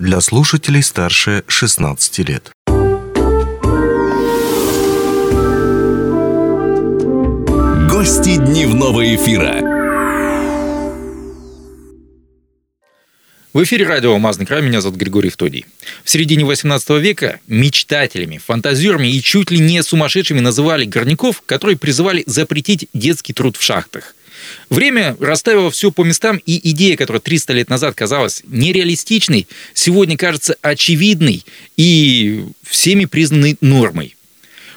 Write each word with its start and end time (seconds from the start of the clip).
для 0.00 0.22
слушателей 0.22 0.82
старше 0.82 1.44
16 1.46 2.18
лет. 2.20 2.50
Гости 7.90 8.36
дневного 8.36 9.14
эфира. 9.14 9.60
В 13.52 13.62
эфире 13.62 13.84
радио 13.84 14.12
«Алмазный 14.12 14.46
край». 14.46 14.62
Меня 14.62 14.80
зовут 14.80 14.96
Григорий 14.96 15.28
Втодий. 15.28 15.66
В 16.02 16.08
середине 16.08 16.46
18 16.46 16.88
века 17.00 17.40
мечтателями, 17.46 18.38
фантазерами 18.38 19.08
и 19.08 19.20
чуть 19.20 19.50
ли 19.50 19.58
не 19.58 19.82
сумасшедшими 19.82 20.40
называли 20.40 20.86
горняков, 20.86 21.42
которые 21.44 21.76
призывали 21.76 22.22
запретить 22.26 22.88
детский 22.94 23.34
труд 23.34 23.58
в 23.58 23.62
шахтах. 23.62 24.14
Время 24.68 25.16
расставило 25.20 25.70
все 25.70 25.90
по 25.90 26.04
местам, 26.04 26.40
и 26.44 26.70
идея, 26.70 26.96
которая 26.96 27.20
300 27.20 27.52
лет 27.52 27.68
назад 27.70 27.94
казалась 27.94 28.42
нереалистичной, 28.46 29.46
сегодня 29.74 30.16
кажется 30.16 30.56
очевидной 30.62 31.44
и 31.76 32.44
всеми 32.62 33.04
признанной 33.04 33.56
нормой. 33.60 34.16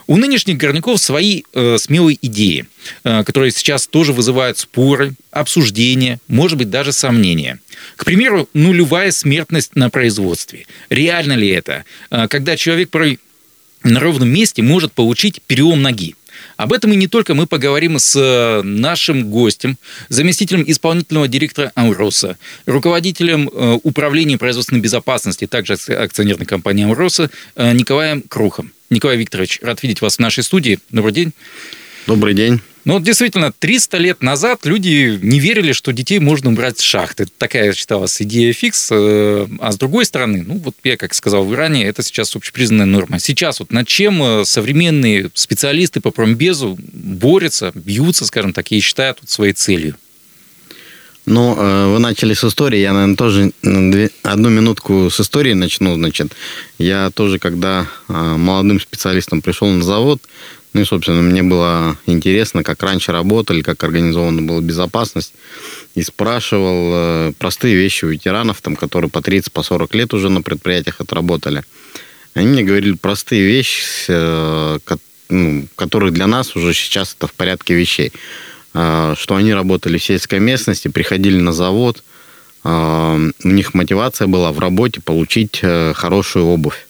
У 0.06 0.18
нынешних 0.18 0.58
горняков 0.58 1.00
свои 1.00 1.44
э, 1.54 1.78
смелые 1.78 2.18
идеи, 2.22 2.66
э, 3.04 3.24
которые 3.24 3.52
сейчас 3.52 3.88
тоже 3.88 4.12
вызывают 4.12 4.58
споры, 4.58 5.14
обсуждения, 5.32 6.20
может 6.28 6.58
быть, 6.58 6.70
даже 6.70 6.92
сомнения. 6.92 7.60
К 7.96 8.04
примеру, 8.04 8.50
нулевая 8.54 9.12
смертность 9.12 9.76
на 9.76 9.90
производстве. 9.90 10.66
Реально 10.90 11.34
ли 11.34 11.48
это? 11.48 11.86
Э, 12.12 12.28
когда 12.28 12.58
человек 12.58 12.90
порой 12.90 13.20
на 13.84 14.00
ровном 14.00 14.30
месте 14.30 14.62
может 14.62 14.94
получить 14.94 15.42
перелом 15.46 15.82
ноги. 15.82 16.16
Об 16.64 16.72
этом 16.72 16.94
и 16.94 16.96
не 16.96 17.08
только 17.08 17.34
мы 17.34 17.46
поговорим 17.46 18.00
с 18.00 18.16
э, 18.16 18.62
нашим 18.64 19.30
гостем, 19.30 19.78
заместителем 20.08 20.64
исполнительного 20.66 21.28
директора 21.28 21.74
Амроса, 21.76 22.38
руководителем 22.66 23.50
э, 23.50 23.80
управления 23.84 24.38
производственной 24.38 24.80
безопасности, 24.80 25.46
также 25.46 25.74
акционерной 25.74 26.46
компании 26.46 26.86
Амроса, 26.86 27.30
э, 27.58 27.74
Николаем 27.74 28.22
Крухом. 28.22 28.72
Николай 28.90 29.18
Викторович, 29.18 29.60
рад 29.62 29.84
видеть 29.84 30.00
вас 30.00 30.16
в 30.16 30.20
нашей 30.20 30.46
студии. 30.46 30.80
Добрый 30.90 31.14
день. 31.14 31.34
Добрый 32.08 32.34
день. 32.34 32.62
Ну, 32.86 33.00
действительно, 33.00 33.54
300 33.58 33.98
лет 33.98 34.22
назад 34.22 34.66
люди 34.66 35.18
не 35.22 35.40
верили, 35.40 35.72
что 35.72 35.94
детей 35.94 36.20
можно 36.20 36.50
убрать 36.50 36.80
с 36.80 36.82
шахты. 36.82 37.28
Такая 37.38 37.72
считалась 37.72 38.22
идея 38.22 38.52
фикс. 38.52 38.90
Э, 38.92 39.48
а 39.60 39.72
с 39.72 39.78
другой 39.78 40.06
стороны, 40.06 40.44
ну, 40.46 40.58
вот 40.58 40.76
я, 40.84 40.98
как 40.98 41.14
сказал 41.14 41.54
ранее, 41.56 41.86
это 41.86 42.04
сейчас 42.04 42.36
общепризнанная 42.36 42.86
норма. 42.86 43.20
Сейчас 43.20 43.62
вот 43.62 43.72
над 43.72 43.88
чем 43.88 44.22
э, 44.22 44.44
современные 44.44 45.32
специалисты 45.34 46.02
по 46.02 46.12
промбезу 46.12 46.78
борются, 46.92 47.72
бьются, 47.74 48.26
скажем 48.26 48.52
так, 48.52 48.70
и 48.74 48.80
считают 48.82 49.20
вот 49.22 49.30
своей 49.30 49.54
целью? 49.54 49.96
Ну, 51.26 51.56
э, 51.58 51.88
вы 51.88 52.00
начали 52.00 52.34
с 52.34 52.44
истории, 52.44 52.80
я, 52.80 52.92
наверное, 52.92 53.16
тоже 53.16 53.54
одну 54.24 54.50
минутку 54.50 55.10
с 55.10 55.22
истории 55.22 55.54
начну, 55.54 55.96
значит. 55.96 56.36
Я 56.78 57.12
тоже, 57.12 57.40
когда 57.40 57.88
молодым 58.10 58.82
специалистом 58.82 59.42
пришел 59.42 59.70
на 59.70 59.86
завод, 59.86 60.22
ну 60.74 60.82
и, 60.82 60.86
собственно, 60.86 61.22
мне 61.22 61.44
было 61.44 61.98
интересно, 62.08 62.64
как 62.64 62.82
раньше 62.82 63.12
работали, 63.12 63.62
как 63.62 63.84
организована 63.84 64.42
была 64.42 64.60
безопасность. 64.60 65.34
И 65.94 66.02
спрашивал 66.02 66.92
э, 66.94 67.34
простые 67.38 67.76
вещи 67.76 68.06
у 68.06 68.08
ветеранов, 68.08 68.60
там, 68.62 68.76
которые 68.76 69.12
по 69.12 69.22
30, 69.22 69.52
по 69.52 69.62
40 69.62 69.94
лет 69.94 70.14
уже 70.16 70.30
на 70.30 70.42
предприятиях 70.42 71.00
отработали. 71.00 71.64
Они 72.34 72.48
мне 72.48 72.64
говорили 72.64 72.94
простые 72.94 73.44
вещи, 73.44 73.84
э, 74.08 74.80
ну, 75.30 75.68
которые 75.76 76.12
для 76.12 76.26
нас 76.26 76.56
уже 76.56 76.74
сейчас 76.74 77.16
это 77.16 77.28
в 77.28 77.34
порядке 77.34 77.76
вещей. 77.76 78.12
Э, 78.74 79.14
что 79.16 79.36
они 79.36 79.54
работали 79.54 80.00
в 80.00 80.04
сельской 80.04 80.40
местности, 80.40 80.88
приходили 80.88 81.40
на 81.40 81.54
завод, 81.54 82.04
у 82.66 83.20
них 83.44 83.74
мотивация 83.74 84.28
была 84.28 84.54
в 84.54 84.60
работе 84.60 85.02
получить 85.02 85.60
хорошую 85.96 86.46
обувь 86.46 86.88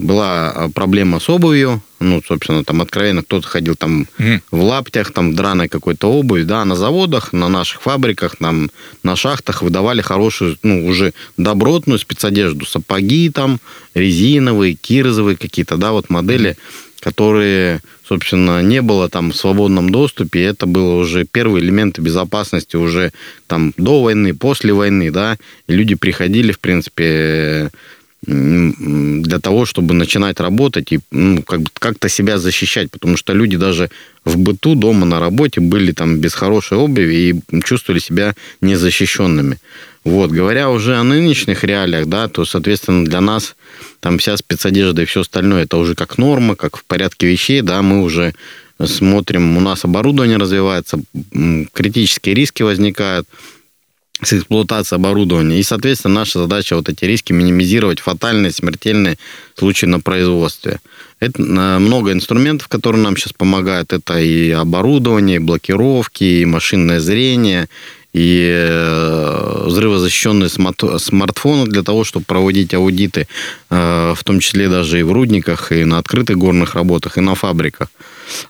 была 0.00 0.50
а, 0.50 0.68
проблема 0.70 1.20
с 1.20 1.28
обувью, 1.28 1.82
ну, 2.00 2.22
собственно, 2.26 2.64
там 2.64 2.80
откровенно 2.80 3.22
кто-то 3.22 3.46
ходил 3.46 3.76
там 3.76 4.06
mm. 4.18 4.40
в 4.50 4.62
лаптях, 4.62 5.12
там 5.12 5.32
в 5.32 5.34
драной 5.34 5.68
какой-то 5.68 6.10
обувь, 6.10 6.44
да, 6.44 6.64
на 6.64 6.74
заводах, 6.74 7.32
на 7.32 7.48
наших 7.48 7.82
фабриках, 7.82 8.36
там 8.36 8.70
на 9.02 9.16
шахтах 9.16 9.62
выдавали 9.62 10.00
хорошую, 10.00 10.56
ну, 10.62 10.86
уже 10.86 11.12
добротную 11.36 11.98
спецодежду, 11.98 12.64
сапоги 12.64 13.30
там, 13.30 13.60
резиновые, 13.94 14.74
кирзовые 14.74 15.36
какие-то, 15.36 15.76
да, 15.76 15.92
вот 15.92 16.10
модели, 16.10 16.56
которые, 17.00 17.80
собственно, 18.06 18.62
не 18.62 18.82
было 18.82 19.08
там 19.08 19.32
в 19.32 19.36
свободном 19.36 19.90
доступе, 19.90 20.42
это 20.42 20.66
было 20.66 20.96
уже 20.96 21.24
первые 21.24 21.64
элементы 21.64 22.02
безопасности 22.02 22.76
уже 22.76 23.12
там 23.46 23.72
до 23.76 24.02
войны, 24.02 24.34
после 24.34 24.72
войны, 24.72 25.10
да, 25.10 25.36
и 25.66 25.74
люди 25.74 25.94
приходили, 25.94 26.52
в 26.52 26.60
принципе, 26.60 27.70
для 28.26 29.38
того, 29.38 29.64
чтобы 29.64 29.94
начинать 29.94 30.40
работать 30.40 30.92
и 30.92 31.00
ну, 31.10 31.42
как, 31.42 31.60
как-то 31.72 32.08
себя 32.08 32.38
защищать, 32.38 32.90
потому 32.90 33.16
что 33.16 33.32
люди 33.32 33.56
даже 33.56 33.90
в 34.24 34.36
быту, 34.36 34.74
дома, 34.74 35.06
на 35.06 35.20
работе 35.20 35.60
были 35.60 35.92
там 35.92 36.18
без 36.18 36.34
хорошей 36.34 36.76
обуви 36.76 37.14
и 37.14 37.60
чувствовали 37.62 37.98
себя 37.98 38.34
незащищенными. 38.60 39.58
Вот, 40.04 40.30
говоря 40.30 40.70
уже 40.70 40.96
о 40.96 41.02
нынешних 41.02 41.64
реалиях, 41.64 42.06
да, 42.06 42.28
то, 42.28 42.44
соответственно, 42.44 43.04
для 43.04 43.20
нас 43.20 43.56
там 44.00 44.18
вся 44.18 44.36
спецодежда 44.36 45.02
и 45.02 45.06
все 45.06 45.20
остальное, 45.20 45.64
это 45.64 45.78
уже 45.78 45.94
как 45.94 46.18
норма, 46.18 46.56
как 46.56 46.76
в 46.76 46.84
порядке 46.84 47.26
вещей, 47.26 47.62
да, 47.62 47.80
мы 47.80 48.02
уже 48.02 48.34
смотрим, 48.84 49.56
у 49.56 49.60
нас 49.60 49.84
оборудование 49.84 50.38
развивается, 50.38 51.00
критические 51.72 52.34
риски 52.34 52.62
возникают, 52.62 53.28
с 54.22 54.32
эксплуатацией 54.32 54.98
оборудования. 54.98 55.58
И, 55.58 55.62
соответственно, 55.62 56.14
наша 56.14 56.40
задача 56.40 56.76
вот 56.76 56.88
эти 56.88 57.04
риски 57.04 57.32
минимизировать, 57.32 58.00
фатальные, 58.00 58.52
смертельные 58.52 59.18
случаи 59.56 59.86
на 59.86 60.00
производстве. 60.00 60.80
Это 61.20 61.42
э, 61.42 61.78
много 61.78 62.12
инструментов, 62.12 62.68
которые 62.68 63.02
нам 63.02 63.16
сейчас 63.16 63.32
помогают. 63.32 63.92
Это 63.92 64.18
и 64.18 64.50
оборудование, 64.50 65.36
и 65.36 65.40
блокировки, 65.40 66.24
и 66.24 66.44
машинное 66.44 67.00
зрение, 67.00 67.68
и 68.12 68.50
э, 68.52 69.62
взрывозащищенные 69.66 70.48
смартфоны 70.48 71.66
для 71.66 71.82
того, 71.82 72.04
чтобы 72.04 72.24
проводить 72.24 72.74
аудиты, 72.74 73.28
э, 73.70 74.14
в 74.16 74.24
том 74.24 74.40
числе 74.40 74.68
даже 74.68 75.00
и 75.00 75.02
в 75.02 75.12
рудниках, 75.12 75.72
и 75.72 75.84
на 75.84 75.98
открытых 75.98 76.36
горных 76.36 76.74
работах, 76.74 77.18
и 77.18 77.20
на 77.20 77.34
фабриках. 77.34 77.88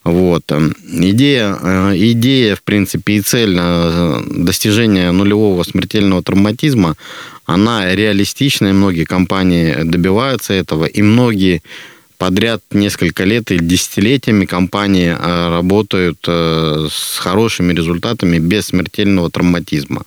Вот. 0.05 0.51
Идея, 0.53 1.57
э, 1.61 1.93
идея, 1.97 2.57
в 2.57 2.63
принципе, 2.63 3.15
и 3.15 3.21
цель 3.21 3.57
достижения 4.45 5.13
нулевого 5.13 5.63
смертельного 5.63 6.23
травматизма, 6.23 6.97
она 7.45 7.95
реалистичная, 7.95 8.73
многие 8.73 9.05
компании 9.05 9.83
добиваются 9.83 10.53
этого, 10.53 10.85
и 10.85 11.03
многие 11.03 11.63
подряд 12.21 12.63
несколько 12.71 13.25
лет 13.25 13.51
или 13.51 13.65
десятилетиями 13.65 14.45
компании 14.45 15.17
э, 15.19 15.49
работают 15.49 16.19
э, 16.29 16.89
с 16.93 17.19
хорошими 17.19 17.73
результатами 17.73 18.39
без 18.39 18.67
смертельного 18.67 19.31
травматизма. 19.31 20.03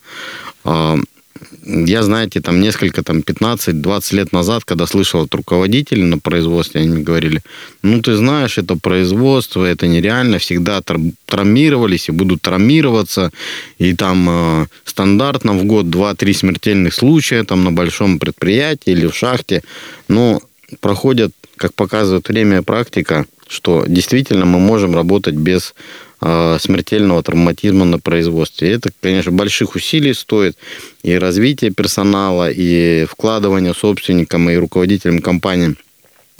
Я, 1.66 2.03
знаете, 2.03 2.41
там 2.41 2.59
несколько, 2.59 3.03
там 3.03 3.19
15-20 3.19 4.16
лет 4.16 4.34
назад, 4.34 4.66
когда 4.66 4.85
слышал 4.85 5.22
от 5.22 5.34
руководителей 5.34 6.03
на 6.03 6.18
производстве, 6.18 6.81
они 6.81 7.03
говорили, 7.03 7.41
ну, 7.81 8.01
ты 8.01 8.16
знаешь, 8.16 8.57
это 8.57 8.75
производство, 8.75 9.63
это 9.63 9.88
нереально, 9.88 10.40
всегда 10.40 10.81
травмировались 11.25 12.09
и 12.09 12.12
будут 12.12 12.41
травмироваться, 12.41 13.31
и 13.78 13.96
там 13.96 14.28
э, 14.29 14.66
стандартно 14.84 15.53
в 15.53 15.63
год 15.63 15.85
2-3 15.85 16.34
смертельных 16.34 16.94
случая 16.94 17.44
там 17.44 17.63
на 17.63 17.72
большом 17.72 18.19
предприятии 18.19 18.91
или 18.91 19.07
в 19.07 19.16
шахте, 19.16 19.63
но 20.09 20.41
проходят 20.81 21.31
как 21.56 21.73
показывает 21.75 22.28
время 22.28 22.57
и 22.57 22.62
практика, 22.62 23.25
что 23.47 23.85
действительно 23.88 24.46
мы 24.46 24.59
можем 24.59 24.96
работать 24.96 25.35
без 25.35 25.75
смертельного 26.59 27.22
травматизма 27.23 27.85
на 27.85 28.00
производстве. 28.00 28.72
это, 28.72 28.91
конечно, 29.01 29.31
больших 29.31 29.75
усилий 29.75 30.13
стоит 30.13 30.57
и 31.03 31.17
развитие 31.17 31.72
персонала, 31.72 32.50
и 32.50 33.06
вкладывание 33.09 33.73
собственникам 33.73 34.50
и 34.50 34.56
руководителям 34.56 35.20
компании 35.20 35.75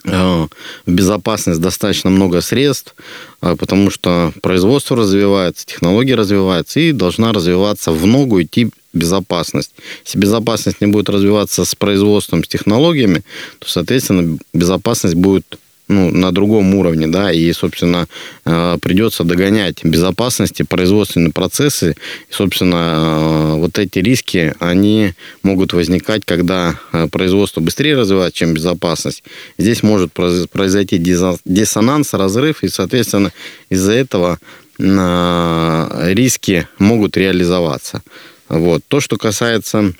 э, 0.06 0.48
в 0.86 0.92
безопасность 0.92 1.60
достаточно 1.60 2.10
много 2.10 2.42
средств, 2.42 2.96
э, 3.42 3.56
потому 3.58 3.90
что 3.90 4.32
производство 4.42 4.96
развивается, 4.96 5.66
технологии 5.66 6.14
развиваются, 6.14 6.80
и 6.80 6.92
должна 6.92 7.34
развиваться 7.34 7.92
в 7.92 8.06
ногу 8.06 8.42
идти 8.42 8.70
безопасность. 8.94 9.72
Если 10.06 10.20
безопасность 10.20 10.80
не 10.80 10.88
будет 10.88 11.10
развиваться 11.10 11.66
с 11.66 11.76
производством, 11.76 12.44
с 12.44 12.48
технологиями, 12.48 13.24
то, 13.60 13.68
соответственно, 13.68 14.38
безопасность 14.54 15.16
будет 15.16 15.60
ну, 15.88 16.12
на 16.12 16.32
другом 16.32 16.74
уровне, 16.76 17.08
да, 17.08 17.32
и, 17.32 17.52
собственно, 17.52 18.08
э, 18.46 18.78
придется 18.82 19.24
догонять 19.24 19.84
безопасности, 19.84 20.64
производственные 20.64 21.32
процессы, 21.32 21.96
и, 22.30 22.34
собственно, 22.34 22.76
э, 22.76 23.56
вот 23.58 23.78
эти 23.78 24.00
риски, 24.00 24.54
они 24.60 25.14
могут 25.44 25.74
возникать, 25.74 26.24
когда 26.26 26.80
э, 26.94 27.08
производство 27.08 27.60
быстрее 27.62 27.96
развивается, 27.98 28.38
чем 28.38 28.54
безопасность. 28.54 29.24
Здесь 29.58 29.84
может 29.84 30.14
произойти 30.14 30.98
диссонанс, 30.98 32.14
разрыв, 32.14 32.64
и, 32.64 32.70
соответственно, 32.70 33.32
из-за 33.70 33.94
этого 33.94 34.40
риски 34.80 36.68
могут 36.80 37.16
реализоваться. 37.16 38.02
Вот. 38.50 38.82
То, 38.88 39.00
что 39.00 39.18
касается 39.18 39.94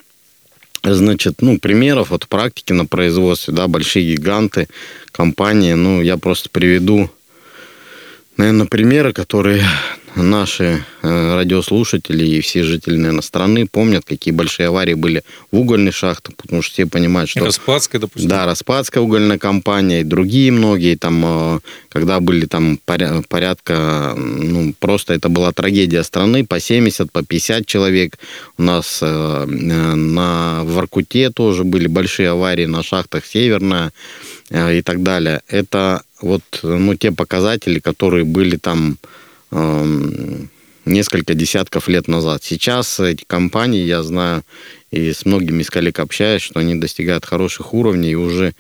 Значит, 0.84 1.36
ну, 1.42 1.60
примеров 1.60 2.12
от 2.12 2.28
практики 2.28 2.74
на 2.74 2.86
производстве, 2.86 3.54
да, 3.54 3.68
большие 3.68 4.16
гиганты, 4.16 4.68
компании, 5.14 5.74
ну, 5.74 6.02
я 6.02 6.18
просто 6.18 6.50
приведу, 6.50 7.10
наверное, 8.36 8.68
примеры, 8.68 9.14
которые 9.14 9.64
наши 10.16 10.86
э, 11.02 11.36
радиослушатели 11.36 12.26
и 12.26 12.42
все 12.42 12.64
жители, 12.64 12.98
наверное, 12.98 13.22
страны 13.22 13.68
помнят, 13.68 14.06
какие 14.06 14.34
большие 14.34 14.68
аварии 14.68 14.94
были 14.94 15.24
в 15.52 15.58
угольных 15.58 15.96
шахтах, 15.96 16.36
потому 16.36 16.62
что 16.62 16.74
все 16.74 16.86
понимают, 16.86 17.30
что... 17.30 17.46
Распадская, 17.46 18.00
допустим. 18.00 18.30
Да, 18.30 18.46
Распадская 18.46 19.04
угольная 19.04 19.38
компания 19.38 20.02
и 20.02 20.04
другие 20.04 20.52
многие, 20.52 20.96
там, 20.96 21.24
э, 21.26 21.60
когда 21.90 22.20
были 22.20 22.46
там 22.46 22.80
порядка, 22.86 24.14
ну, 24.16 24.74
просто 24.80 25.14
это 25.14 25.30
была 25.30 25.52
трагедия 25.52 26.04
страны, 26.04 26.46
по 26.46 26.60
70, 26.60 27.12
по 27.12 27.24
50 27.24 27.66
человек. 27.66 28.18
У 28.58 28.64
нас 28.64 29.00
э, 29.02 29.46
на 29.46 30.64
Воркуте 30.64 31.32
тоже 31.32 31.64
были 31.64 31.88
большие 31.88 32.30
аварии 32.30 32.66
на 32.66 32.84
шахтах 32.84 33.26
Северная 33.26 33.92
и 34.50 34.82
так 34.84 35.02
далее. 35.02 35.42
Это 35.48 36.04
вот, 36.22 36.44
ну, 36.62 36.96
те 36.96 37.12
показатели, 37.12 37.80
которые 37.80 38.24
были 38.24 38.58
там 38.58 38.98
несколько 40.86 41.34
десятков 41.34 41.88
лет 41.88 42.08
назад. 42.08 42.44
Сейчас 42.44 43.00
эти 43.00 43.24
компании, 43.26 43.84
я 43.86 44.04
знаю, 44.04 44.44
и 44.92 45.12
с 45.12 45.26
многими 45.26 45.62
из 45.62 45.70
коллег 45.70 46.00
общаюсь, 46.00 46.42
что 46.42 46.60
они 46.60 46.76
достигают 46.76 47.26
хороших 47.26 47.74
уровней, 47.74 48.12
и 48.12 48.16
уже 48.16 48.54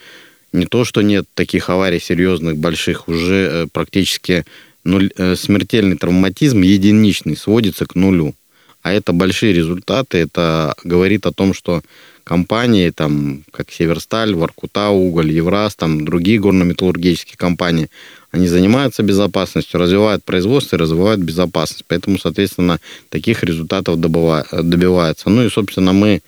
не 0.51 0.65
то, 0.65 0.85
что 0.85 1.01
нет 1.01 1.25
таких 1.33 1.69
аварий 1.69 1.99
серьезных, 1.99 2.57
больших, 2.57 3.07
уже 3.07 3.49
э, 3.51 3.67
практически 3.71 4.45
нуль, 4.83 5.11
э, 5.17 5.35
смертельный 5.35 5.97
травматизм 5.97 6.61
единичный 6.61 7.35
сводится 7.35 7.85
к 7.85 7.95
нулю. 7.95 8.35
А 8.83 8.91
это 8.91 9.13
большие 9.13 9.53
результаты, 9.53 10.19
это 10.19 10.75
говорит 10.83 11.25
о 11.25 11.31
том, 11.31 11.53
что 11.53 11.81
компании, 12.23 12.89
там, 12.89 13.43
как 13.51 13.71
Северсталь, 13.71 14.35
Воркута, 14.35 14.89
Уголь, 14.89 15.31
Евраз, 15.31 15.75
там, 15.75 16.05
другие 16.05 16.39
горно-металлургические 16.39 17.37
компании, 17.37 17.89
они 18.33 18.47
занимаются 18.47 19.03
безопасностью, 19.03 19.79
развивают 19.79 20.23
производство 20.23 20.75
и 20.75 20.79
развивают 20.79 21.21
безопасность. 21.21 21.85
Поэтому, 21.87 22.17
соответственно, 22.17 22.79
таких 23.09 23.43
результатов 23.43 23.99
добиваются. 23.99 25.29
Ну 25.29 25.45
и, 25.45 25.49
собственно, 25.49 25.93
мы, 25.93 26.21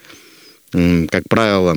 как 1.10 1.24
правило, 1.28 1.75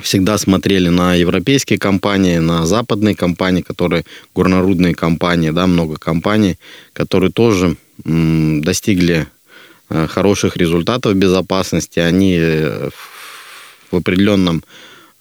всегда 0.00 0.38
смотрели 0.38 0.88
на 0.90 1.14
европейские 1.14 1.80
компании, 1.80 2.38
на 2.38 2.66
западные 2.66 3.16
компании, 3.16 3.62
которые 3.62 4.04
горнорудные 4.32 4.94
компании, 4.94 5.50
да, 5.50 5.66
много 5.66 5.96
компаний, 5.96 6.56
которые 6.92 7.32
тоже 7.32 7.76
достигли 8.04 9.26
э, 9.90 10.06
хороших 10.06 10.56
результатов 10.56 11.16
безопасности. 11.16 11.98
Они 11.98 12.36
э, 12.38 12.90
в 13.90 13.96
определенном 13.96 14.62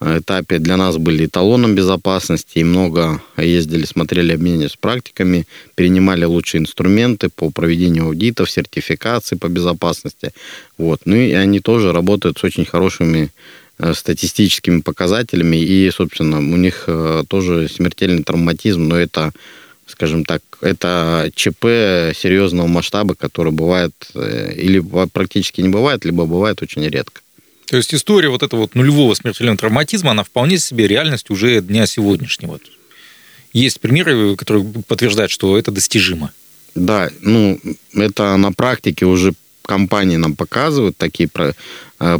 этапе 0.02 0.58
для 0.58 0.78
нас 0.78 0.98
были 0.98 1.26
эталоном 1.26 1.76
безопасности, 1.76 2.60
и 2.60 2.64
много 2.64 3.22
ездили, 3.38 3.86
смотрели, 3.86 4.34
обменивались 4.34 4.76
практиками, 4.76 5.46
перенимали 5.76 6.26
лучшие 6.26 6.62
инструменты 6.62 7.30
по 7.30 7.52
проведению 7.52 8.06
аудитов, 8.06 8.50
сертификации 8.50 9.36
по 9.36 9.48
безопасности. 9.48 10.34
Вот. 10.78 11.02
Ну 11.06 11.16
и 11.16 11.32
они 11.34 11.60
тоже 11.60 11.94
работают 11.94 12.40
с 12.40 12.44
очень 12.44 12.66
хорошими 12.66 13.30
э, 13.78 13.94
статистическими 13.94 14.82
показателями, 14.82 15.58
и, 15.58 15.90
собственно, 15.92 16.40
у 16.40 16.58
них 16.58 16.86
э, 16.88 17.24
тоже 17.28 17.70
смертельный 17.70 18.24
травматизм, 18.24 18.88
но 18.88 18.98
это 18.98 19.32
скажем 19.88 20.24
так, 20.24 20.42
это 20.62 21.30
ЧП 21.36 22.16
серьезного 22.16 22.68
масштаба, 22.68 23.14
который 23.14 23.52
бывает 23.52 23.92
э, 24.16 24.54
или 24.56 24.82
практически 25.12 25.60
не 25.60 25.70
бывает, 25.70 26.06
либо 26.06 26.26
бывает 26.26 26.62
очень 26.62 26.88
редко. 26.88 27.22
То 27.72 27.78
есть 27.78 27.94
история 27.94 28.28
вот 28.28 28.44
этого 28.44 28.60
вот 28.60 28.76
нулевого 28.76 29.14
смертельного 29.14 29.58
травматизма, 29.58 30.12
она 30.12 30.26
вполне 30.26 30.58
себе 30.58 30.90
реальность 30.90 31.30
уже 31.30 31.62
дня 31.62 31.86
сегодняшнего. 31.86 32.60
Есть 33.54 33.80
примеры, 33.80 34.36
которые 34.36 34.66
подтверждают, 34.86 35.32
что 35.32 35.58
это 35.58 35.72
достижимо. 35.72 36.34
Да, 36.76 37.10
ну, 37.22 37.58
это 37.94 38.36
на 38.36 38.52
практике 38.52 39.06
уже 39.06 39.32
компании 39.62 40.18
нам 40.18 40.36
показывают 40.36 40.98
такие 40.98 41.30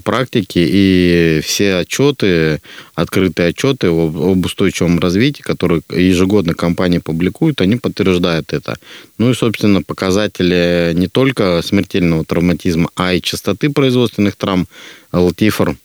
практики, 0.04 0.60
и 0.60 1.42
все 1.44 1.78
отчеты, 1.78 2.62
открытые 2.94 3.50
отчеты 3.50 3.88
об 3.88 4.46
устойчивом 4.46 5.00
развитии, 5.00 5.42
которые 5.42 5.82
ежегодно 5.90 6.54
компании 6.54 7.00
публикуют, 7.00 7.62
они 7.62 7.78
подтверждают 7.78 8.54
это. 8.54 8.78
Ну 9.18 9.32
и, 9.32 9.34
собственно, 9.34 9.82
показатели 9.82 10.92
не 10.94 11.08
только 11.08 11.62
смертельного 11.64 12.26
травматизма, 12.26 12.90
а 12.96 13.14
и 13.14 13.22
частоты 13.22 13.70
производственных 13.70 14.36
травм, 14.36 14.68
LTIFR, 15.12 15.76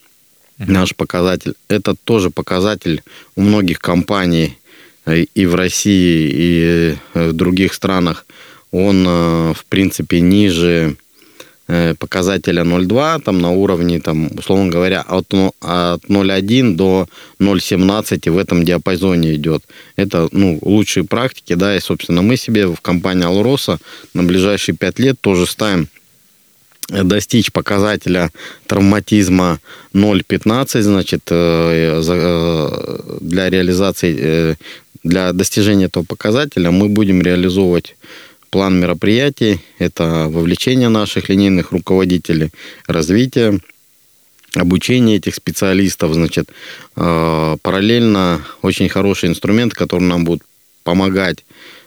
наш 0.59 0.95
показатель, 0.95 1.55
это 1.69 1.95
тоже 1.95 2.31
показатель 2.31 3.03
у 3.35 3.43
многих 3.43 3.79
компаний 3.79 4.59
э, 5.07 5.25
и 5.35 5.47
в 5.47 5.55
России, 5.55 6.31
и 6.33 6.97
э, 7.15 7.31
в 7.31 7.33
других 7.33 7.73
странах. 7.73 8.27
Он, 8.73 9.07
в 9.55 9.65
принципе, 9.69 10.21
ниже 10.21 10.97
Э, 10.97 11.06
показателя 11.99 12.63
0,2, 12.63 13.23
там 13.23 13.41
на 13.41 13.51
уровне, 13.51 14.01
там, 14.01 14.31
условно 14.39 14.71
говоря, 14.71 15.01
от, 15.01 15.35
от 15.35 16.05
0,1 16.05 16.75
до 16.75 17.09
0,17 17.41 18.31
в 18.31 18.39
этом 18.39 18.65
диапазоне 18.65 19.35
идет. 19.35 19.65
Это 19.97 20.29
ну, 20.33 20.59
лучшие 20.63 21.05
практики, 21.05 21.55
да, 21.55 21.77
и, 21.77 21.81
собственно, 21.81 22.23
мы 22.23 22.37
себе 22.37 22.67
в 22.67 22.81
компании 22.81 23.27
Алроса 23.27 23.79
на 24.15 24.23
ближайшие 24.23 24.77
5 24.77 24.99
лет 25.01 25.21
тоже 25.21 25.47
ставим 25.47 25.89
достичь 26.89 27.51
показателя 27.51 28.31
травматизма 28.67 29.59
0,15, 29.93 30.83
значит, 30.83 31.23
э, 31.31 32.01
э, 32.07 33.19
для 33.21 33.51
реализации, 33.51 34.57
для 35.03 35.33
достижения 35.33 35.87
этого 35.87 36.05
показателя 36.05 36.71
мы 36.71 36.89
будем 36.89 37.23
реализовывать 37.23 37.97
план 38.51 38.81
мероприятий, 38.81 39.61
это 39.79 40.27
вовлечение 40.29 40.89
наших 40.89 41.29
линейных 41.29 41.73
руководителей, 41.73 42.51
развитие, 42.87 43.61
обучение 44.55 45.17
этих 45.17 45.35
специалистов, 45.35 46.15
значит, 46.15 46.51
э, 46.97 47.57
параллельно 47.63 48.43
очень 48.63 48.89
хороший 48.89 49.29
инструмент, 49.29 49.75
который 49.75 50.05
нам 50.05 50.25
будет 50.25 50.43
помогать 50.85 51.45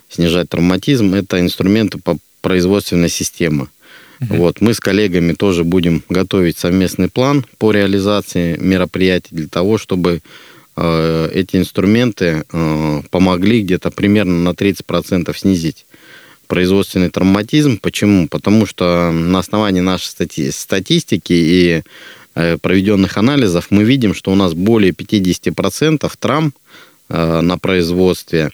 снижать 0.09 0.49
травматизм, 0.49 1.13
это 1.13 1.39
инструменты 1.39 1.99
по 1.99 2.17
производственной 2.41 3.09
системе. 3.09 3.67
Uh-huh. 4.19 4.37
Вот, 4.37 4.61
мы 4.61 4.73
с 4.73 4.79
коллегами 4.79 5.33
тоже 5.33 5.63
будем 5.63 6.03
готовить 6.09 6.57
совместный 6.57 7.09
план 7.09 7.45
по 7.57 7.71
реализации 7.71 8.57
мероприятий 8.57 9.29
для 9.35 9.47
того, 9.47 9.77
чтобы 9.77 10.21
э, 10.75 11.29
эти 11.33 11.55
инструменты 11.55 12.43
э, 12.51 13.01
помогли 13.11 13.61
где-то 13.61 13.91
примерно 13.91 14.43
на 14.43 14.49
30% 14.49 15.37
снизить 15.37 15.85
производственный 16.49 17.09
травматизм. 17.09 17.77
Почему? 17.77 18.27
Потому 18.27 18.65
что 18.65 19.11
на 19.11 19.39
основании 19.39 19.81
нашей 19.81 20.07
стати- 20.07 20.51
статистики 20.51 21.33
и 21.33 21.83
э, 22.35 22.57
проведенных 22.57 23.17
анализов 23.17 23.67
мы 23.69 23.83
видим, 23.83 24.13
что 24.13 24.31
у 24.31 24.35
нас 24.35 24.53
более 24.53 24.91
50% 24.91 26.11
травм 26.19 26.53
э, 27.07 27.41
на 27.41 27.57
производстве 27.59 28.49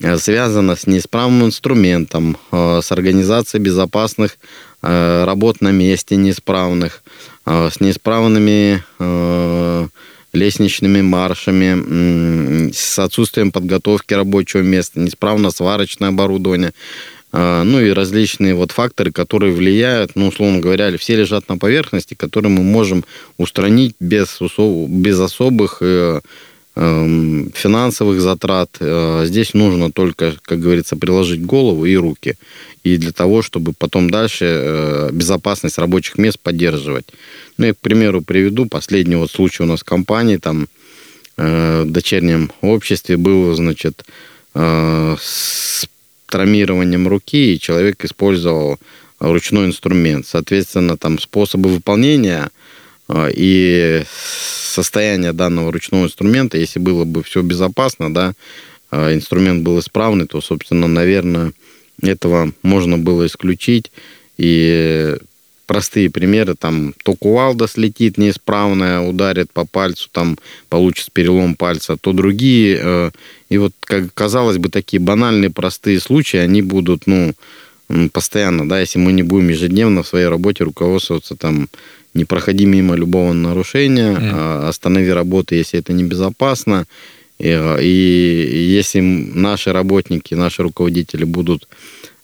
э, 0.00 0.18
связано 0.18 0.74
с 0.74 0.86
неисправным 0.88 1.46
инструментом, 1.46 2.36
с 2.50 2.92
организацией 2.92 3.62
безопасных 3.62 4.38
работ 4.82 5.60
на 5.60 5.72
месте 5.72 6.16
неисправных, 6.16 7.02
с 7.46 7.80
неисправными 7.80 8.82
лестничными 10.32 11.00
маршами, 11.00 12.70
с 12.72 12.98
отсутствием 12.98 13.50
подготовки 13.50 14.14
рабочего 14.14 14.60
места, 14.60 15.00
неисправно 15.00 15.50
сварочное 15.50 16.10
оборудование. 16.10 16.72
А, 17.38 17.64
ну 17.64 17.82
и 17.82 17.90
различные 17.90 18.54
вот 18.54 18.72
факторы, 18.72 19.12
которые 19.12 19.52
влияют, 19.52 20.12
ну, 20.14 20.28
условно 20.28 20.58
говоря, 20.58 20.96
все 20.96 21.16
лежат 21.16 21.50
на 21.50 21.58
поверхности, 21.58 22.14
которые 22.14 22.50
мы 22.50 22.62
можем 22.62 23.04
устранить 23.36 23.94
без, 24.00 24.38
без 24.88 25.20
особых 25.20 25.78
э, 25.82 26.22
эм, 26.76 27.52
финансовых 27.54 28.22
затрат. 28.22 28.70
Э, 28.80 29.24
здесь 29.26 29.52
нужно 29.52 29.92
только, 29.92 30.36
как 30.40 30.60
говорится, 30.60 30.96
приложить 30.96 31.44
голову 31.44 31.84
и 31.84 31.94
руки. 31.94 32.36
И 32.84 32.96
для 32.96 33.12
того, 33.12 33.42
чтобы 33.42 33.74
потом 33.76 34.08
дальше 34.08 34.46
э, 34.46 35.10
безопасность 35.12 35.76
рабочих 35.76 36.16
мест 36.16 36.40
поддерживать. 36.40 37.04
Ну, 37.58 37.66
я, 37.66 37.74
к 37.74 37.78
примеру, 37.78 38.22
приведу 38.22 38.64
последний 38.64 39.16
вот 39.16 39.30
случай 39.30 39.62
у 39.62 39.66
нас 39.66 39.80
в 39.80 39.84
компании, 39.84 40.38
там, 40.38 40.68
в 41.36 41.84
дочернем 41.84 42.50
обществе 42.62 43.18
был, 43.18 43.54
значит, 43.54 44.06
с 44.54 45.86
травмированием 46.26 47.08
руки, 47.08 47.54
и 47.54 47.60
человек 47.60 48.04
использовал 48.04 48.78
ручной 49.18 49.66
инструмент. 49.66 50.26
Соответственно, 50.26 50.96
там 50.96 51.18
способы 51.18 51.70
выполнения 51.70 52.50
а, 53.08 53.28
и 53.32 54.02
состояние 54.06 55.32
данного 55.32 55.72
ручного 55.72 56.04
инструмента, 56.04 56.58
если 56.58 56.78
было 56.78 57.04
бы 57.04 57.22
все 57.22 57.42
безопасно, 57.42 58.12
да, 58.12 58.34
а, 58.90 59.14
инструмент 59.14 59.62
был 59.62 59.78
исправный, 59.78 60.26
то, 60.26 60.40
собственно, 60.40 60.86
наверное, 60.86 61.52
этого 62.02 62.52
можно 62.62 62.98
было 62.98 63.26
исключить. 63.26 63.90
И 64.36 65.16
простые 65.66 66.10
примеры, 66.10 66.54
там, 66.54 66.94
то 67.04 67.14
кувалда 67.14 67.66
слетит 67.66 68.18
неисправная, 68.18 69.00
ударит 69.00 69.52
по 69.52 69.66
пальцу, 69.66 70.08
там, 70.12 70.38
получится 70.68 71.10
перелом 71.12 71.54
пальца, 71.54 71.96
то 71.96 72.12
другие. 72.12 72.78
Э, 72.80 73.10
и 73.48 73.58
вот, 73.58 73.72
как 73.80 74.14
казалось 74.14 74.58
бы, 74.58 74.68
такие 74.68 75.00
банальные, 75.00 75.50
простые 75.50 76.00
случаи, 76.00 76.38
они 76.38 76.62
будут, 76.62 77.06
ну, 77.06 77.34
постоянно, 78.12 78.68
да, 78.68 78.80
если 78.80 78.98
мы 78.98 79.12
не 79.12 79.22
будем 79.22 79.48
ежедневно 79.48 80.02
в 80.02 80.08
своей 80.08 80.26
работе 80.26 80.64
руководствоваться 80.64 81.36
там 81.36 81.68
не 82.14 82.24
проходи 82.24 82.66
мимо 82.66 82.96
любого 82.96 83.32
нарушения, 83.32 84.12
mm. 84.12 84.68
останови 84.68 85.10
работу, 85.12 85.54
если 85.54 85.78
это 85.78 85.92
небезопасно. 85.92 86.86
И, 87.38 87.48
и 87.82 88.76
если 88.78 89.00
наши 89.00 89.72
работники, 89.72 90.34
наши 90.34 90.62
руководители 90.62 91.24
будут 91.24 91.68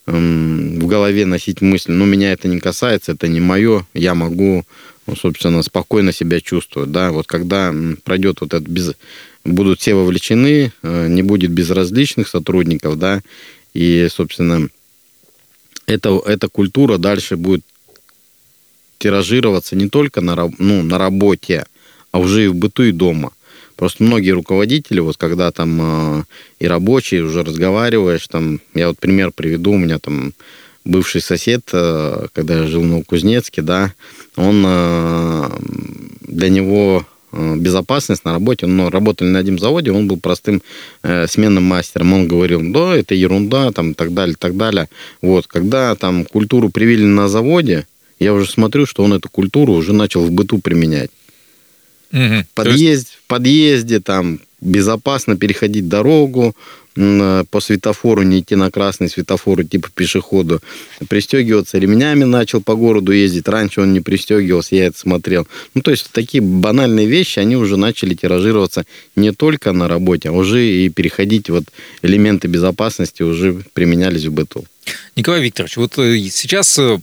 в 0.06 0.87
голове 0.87 1.26
носить 1.26 1.61
мысль, 1.61 1.92
ну, 1.92 2.04
меня 2.04 2.32
это 2.32 2.49
не 2.49 2.59
касается, 2.59 3.12
это 3.12 3.28
не 3.28 3.40
мое, 3.40 3.87
я 3.94 4.14
могу, 4.14 4.64
ну, 5.06 5.16
собственно, 5.16 5.62
спокойно 5.62 6.12
себя 6.12 6.40
чувствовать, 6.40 6.90
да, 6.90 7.12
вот 7.12 7.26
когда 7.26 7.73
пройдет 8.02 8.40
вот 8.40 8.52
это 8.52 8.68
без... 8.68 8.94
будут 9.44 9.80
все 9.80 9.94
вовлечены, 9.94 10.73
э, 10.82 11.09
не 11.09 11.23
будет 11.23 11.52
безразличных 11.52 12.28
сотрудников, 12.28 12.99
да, 12.99 13.23
и, 13.75 14.09
собственно, 14.11 14.68
эта, 15.87 16.21
эта 16.26 16.49
культура 16.49 16.99
дальше 16.99 17.37
будет 17.37 17.64
тиражироваться 18.99 19.76
не 19.76 19.88
только 19.88 20.21
на, 20.21 20.50
ну, 20.59 20.82
на 20.82 20.99
работе, 20.99 21.66
а 22.11 22.18
уже 22.18 22.44
и 22.44 22.49
в 22.49 22.54
быту 22.54 22.85
и 22.85 22.92
дома. 22.92 23.32
Просто 23.76 24.02
многие 24.04 24.30
руководители, 24.30 25.00
вот 25.00 25.16
когда 25.16 25.50
там 25.50 25.80
э, 25.80 26.24
и 26.60 26.66
рабочие 26.66 27.22
уже 27.22 27.42
разговариваешь, 27.42 28.26
там, 28.28 28.60
я 28.74 28.88
вот 28.88 28.98
пример 28.98 29.32
приведу, 29.32 29.72
у 29.72 29.78
меня 29.78 29.98
там 29.98 30.32
бывший 30.84 31.20
сосед, 31.20 31.62
э, 31.72 32.26
когда 32.32 32.60
я 32.60 32.66
жил 32.66 32.82
в 32.82 32.86
Новокузнецке, 32.86 33.62
да, 33.62 33.92
он 34.36 34.64
э, 34.66 35.48
для 36.20 36.48
него 36.48 37.06
э, 37.32 37.56
безопасность 37.56 38.24
на 38.24 38.32
работе, 38.32 38.66
ну, 38.66 38.90
работали 38.90 39.28
на 39.28 39.40
одном 39.40 39.58
заводе, 39.58 39.92
он 39.92 40.08
был 40.08 40.18
простым 40.18 40.62
э, 41.02 41.26
сменным 41.26 41.64
мастером, 41.64 42.12
он 42.12 42.28
говорил, 42.28 42.60
да, 42.62 42.96
это 42.96 43.14
ерунда, 43.14 43.72
там, 43.72 43.92
и 43.92 43.94
так 43.94 44.12
далее, 44.14 44.36
так 44.38 44.56
далее. 44.56 44.88
Вот, 45.20 45.46
когда 45.46 45.94
там 45.94 46.24
культуру 46.24 46.68
привили 46.68 47.04
на 47.04 47.28
заводе, 47.28 47.86
я 48.18 48.32
уже 48.34 48.48
смотрю, 48.48 48.86
что 48.86 49.02
он 49.02 49.12
эту 49.12 49.28
культуру 49.28 49.72
уже 49.72 49.92
начал 49.92 50.24
в 50.24 50.30
быту 50.30 50.58
применять. 50.58 51.10
Угу. 52.12 52.45
Подъезд, 52.54 52.81
есть... 52.81 53.19
В 53.25 53.26
подъезде 53.26 54.00
там 54.00 54.40
безопасно 54.61 55.37
переходить 55.37 55.88
дорогу, 55.88 56.54
по 56.95 57.61
светофору 57.61 58.23
не 58.23 58.40
идти 58.40 58.54
на 58.54 58.71
красный 58.71 59.09
светофор, 59.09 59.62
идти 59.62 59.78
по 59.78 59.88
пешеходу, 59.88 60.61
пристегиваться 61.09 61.78
ремнями 61.78 62.25
начал 62.25 62.61
по 62.61 62.75
городу 62.75 63.12
ездить. 63.12 63.49
Раньше 63.49 63.81
он 63.81 63.92
не 63.92 64.00
пристегивался, 64.00 64.76
я 64.76 64.87
это 64.87 64.99
смотрел. 64.99 65.47
Ну, 65.75 65.81
то 65.81 65.90
есть 65.90 66.11
такие 66.12 66.42
банальные 66.42 67.07
вещи, 67.07 67.38
они 67.38 67.57
уже 67.57 67.76
начали 67.76 68.14
тиражироваться 68.14 68.85
не 69.16 69.33
только 69.33 69.73
на 69.73 69.88
работе, 69.88 70.28
а 70.28 70.33
уже 70.33 70.66
и 70.66 70.88
переходить 70.90 71.49
вот 71.49 71.64
элементы 72.02 72.49
безопасности 72.49 73.23
уже 73.23 73.62
применялись 73.73 74.26
в 74.26 74.33
быту. 74.33 74.64
Николай 75.16 75.42
Викторович, 75.42 75.76
вот 75.78 75.99
э, 75.99 76.19
сейчас 76.31 76.78
э, 76.78 76.99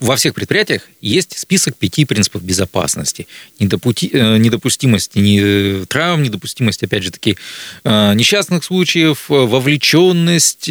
во 0.00 0.16
всех 0.16 0.34
предприятиях 0.34 0.82
есть 1.00 1.38
список 1.38 1.76
пяти 1.76 2.04
принципов 2.06 2.42
безопасности. 2.42 3.28
Недопути, 3.58 4.10
э, 4.12 4.38
недопустимости 4.38 5.18
не, 5.18 5.40
э, 5.40 5.84
травм, 5.86 6.22
недопустимость, 6.22 6.82
опять 6.82 7.04
же 7.04 7.10
таки, 7.10 7.36
э, 7.84 8.14
несчастных 8.14 8.64
случаев, 8.64 9.26
вовлеченность, 9.28 10.70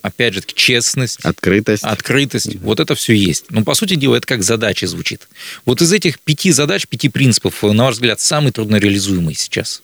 опять 0.00 0.34
же 0.34 0.40
таки, 0.40 0.54
честность. 0.54 1.20
Открытость. 1.22 1.84
Открытость. 1.84 2.56
Вот 2.56 2.80
это 2.80 2.94
все 2.94 3.12
есть. 3.12 3.44
Но, 3.50 3.62
по 3.64 3.74
сути 3.74 3.94
дела, 3.94 4.16
это 4.16 4.26
как 4.26 4.42
задача 4.42 4.86
звучит. 4.86 5.28
Вот 5.66 5.82
из 5.82 5.92
этих 5.92 6.18
пяти 6.18 6.52
задач, 6.52 6.86
пяти 6.86 7.08
принципов, 7.08 7.62
на 7.62 7.84
ваш 7.84 7.94
взгляд, 7.94 8.20
самый 8.20 8.52
труднореализуемый 8.52 9.34
сейчас? 9.34 9.82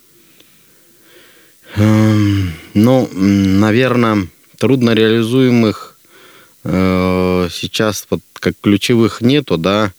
Эм, 1.76 2.52
ну, 2.72 3.08
наверное, 3.12 4.28
труднореализуемых 4.56 5.97
сейчас 6.68 8.06
вот 8.10 8.20
как 8.34 8.54
ключевых 8.60 9.20
нету, 9.20 9.56
да, 9.56 9.92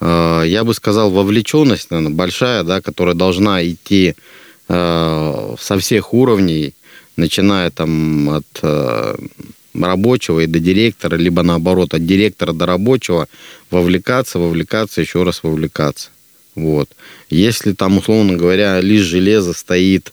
э, 0.00 0.42
я 0.46 0.64
бы 0.64 0.74
сказал, 0.74 1.10
вовлеченность, 1.10 1.90
наверное, 1.90 2.14
большая, 2.14 2.62
да, 2.62 2.80
которая 2.80 3.14
должна 3.14 3.64
идти 3.64 4.14
э, 4.68 5.54
со 5.58 5.78
всех 5.78 6.14
уровней, 6.14 6.74
начиная 7.16 7.70
там 7.70 8.30
от 8.30 8.46
э, 8.62 9.16
рабочего 9.74 10.40
и 10.40 10.46
до 10.46 10.60
директора, 10.60 11.16
либо 11.16 11.42
наоборот, 11.42 11.94
от 11.94 12.06
директора 12.06 12.52
до 12.52 12.66
рабочего, 12.66 13.28
вовлекаться, 13.70 14.38
вовлекаться, 14.38 15.00
еще 15.00 15.22
раз 15.22 15.42
вовлекаться. 15.42 16.10
Вот. 16.54 16.88
Если 17.30 17.72
там, 17.72 17.98
условно 17.98 18.36
говоря, 18.36 18.80
лишь 18.80 19.02
железо 19.02 19.52
стоит 19.52 20.12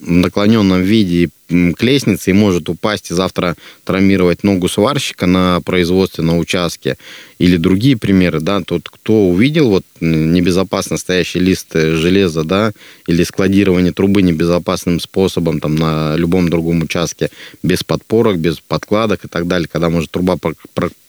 наклоненном 0.00 0.82
виде 0.82 1.30
к 1.48 1.82
лестнице 1.82 2.30
и 2.30 2.34
может 2.34 2.68
упасть 2.68 3.10
и 3.10 3.14
завтра 3.14 3.56
травмировать 3.84 4.44
ногу 4.44 4.68
сварщика 4.68 5.26
на 5.26 5.60
производстве, 5.62 6.22
на 6.22 6.36
участке. 6.36 6.96
Или 7.38 7.56
другие 7.56 7.96
примеры, 7.96 8.40
да, 8.40 8.60
тот, 8.60 8.88
кто 8.88 9.28
увидел 9.28 9.70
вот 9.70 9.84
небезопасно 10.00 10.98
стоящий 10.98 11.40
лист 11.40 11.74
э, 11.74 11.96
железа, 11.96 12.44
да, 12.44 12.72
или 13.06 13.22
складирование 13.24 13.92
трубы 13.92 14.22
небезопасным 14.22 15.00
способом 15.00 15.60
там 15.60 15.76
на 15.76 16.16
любом 16.16 16.50
другом 16.50 16.82
участке, 16.82 17.30
без 17.62 17.82
подпорок, 17.82 18.38
без 18.38 18.60
подкладок 18.60 19.24
и 19.24 19.28
так 19.28 19.46
далее, 19.46 19.68
когда 19.72 19.88
может 19.88 20.10
труба 20.10 20.36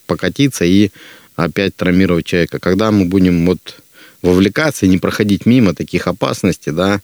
покатиться 0.07 0.65
и 0.65 0.89
опять 1.35 1.75
травмировать 1.75 2.25
человека. 2.25 2.59
Когда 2.59 2.91
мы 2.91 3.05
будем 3.05 3.45
вот 3.45 3.81
вовлекаться 4.21 4.85
и 4.85 4.89
не 4.89 4.97
проходить 4.97 5.45
мимо 5.45 5.73
таких 5.73 6.07
опасностей, 6.07 6.71
да, 6.71 7.01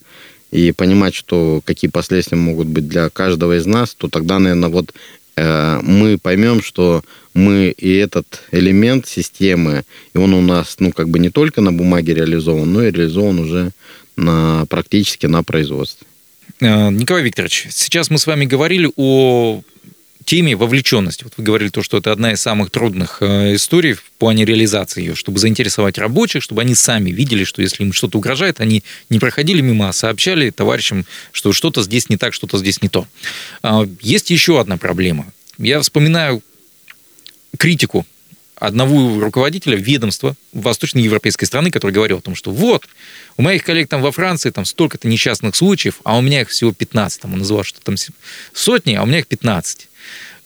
и 0.52 0.72
понимать, 0.72 1.16
что 1.16 1.62
какие 1.66 1.90
последствия 1.90 2.38
могут 2.38 2.68
быть 2.68 2.88
для 2.88 3.10
каждого 3.10 3.58
из 3.58 3.66
нас, 3.66 3.94
то 3.94 4.08
тогда, 4.08 4.40
наверное, 4.40 4.70
вот 4.70 4.94
э, 5.36 5.80
мы 5.82 6.18
поймем, 6.18 6.62
что 6.62 7.04
мы 7.34 7.74
и 7.78 7.96
этот 7.96 8.44
элемент 8.52 9.08
системы, 9.08 9.84
и 10.14 10.18
он 10.18 10.34
у 10.34 10.42
нас, 10.42 10.78
ну, 10.80 10.92
как 10.92 11.10
бы 11.10 11.20
не 11.20 11.30
только 11.30 11.62
на 11.62 11.74
бумаге 11.74 12.14
реализован, 12.14 12.72
но 12.72 12.84
и 12.84 12.92
реализован 12.92 13.40
уже 13.40 13.72
на, 14.16 14.66
практически 14.68 15.26
на 15.26 15.44
производстве. 15.44 16.08
Э, 16.62 16.90
Николай 16.90 17.24
Викторович, 17.24 17.68
сейчас 17.72 18.10
мы 18.10 18.18
с 18.18 18.28
вами 18.28 18.46
говорили 18.46 18.90
о 18.96 19.62
теме 20.26 20.56
вовлеченности. 20.56 21.24
Вот 21.24 21.34
вы 21.38 21.44
говорили 21.44 21.70
то, 21.70 21.84
что 21.84 21.98
это 21.98 22.12
одна 22.12 22.34
из 22.34 22.42
самых 22.42 22.72
трудных 22.72 23.18
э, 23.22 23.56
историй 23.56 23.94
в 23.94 24.04
плане 24.18 24.44
реализации 24.44 25.02
ее, 25.02 25.16
чтобы 25.16 25.40
заинтересовать 25.40 25.98
рабочих, 25.98 26.44
чтобы 26.44 26.62
они 26.62 26.76
сами 26.76 27.12
видели, 27.12 27.44
что 27.44 27.62
если 27.62 27.84
им 27.84 27.94
что-то 27.94 28.18
угрожает, 28.18 28.60
они 28.60 28.84
не 29.10 29.20
проходили 29.20 29.62
мимо, 29.62 29.90
а 29.90 29.94
сообщали 29.94 30.50
товарищам, 30.50 31.06
что 31.32 31.54
что-то 31.54 31.84
здесь 31.84 32.10
не 32.10 32.18
так, 32.18 32.34
что-то 32.34 32.58
здесь 32.58 32.82
не 32.82 32.90
то. 32.90 33.08
А, 33.62 33.88
есть 34.02 34.32
еще 34.32 34.60
одна 34.60 34.78
проблема. 34.78 35.32
Я 35.58 35.80
вспоминаю 35.80 36.42
критику 37.58 38.06
одного 38.56 39.20
руководителя 39.20 39.78
ведомства 39.78 40.36
восточноевропейской 40.54 41.46
страны, 41.46 41.72
который 41.72 41.92
говорил 41.92 42.18
о 42.18 42.22
том, 42.22 42.36
что 42.36 42.52
вот, 42.52 42.88
у 43.38 43.42
моих 43.42 43.64
коллег 43.64 43.90
там 43.90 44.02
во 44.02 44.12
Франции 44.12 44.50
там 44.50 44.66
столько-то 44.66 45.08
несчастных 45.08 45.56
случаев, 45.56 46.00
а 46.04 46.18
у 46.18 46.22
меня 46.22 46.42
их 46.42 46.50
всего 46.50 46.72
15. 46.72 47.22
Там 47.22 47.34
он 47.34 47.40
называл, 47.40 47.64
что 47.64 47.82
там 47.82 47.96
сотни, 48.54 48.96
а 48.96 49.04
у 49.04 49.06
меня 49.06 49.20
их 49.20 49.28
15. 49.28 49.90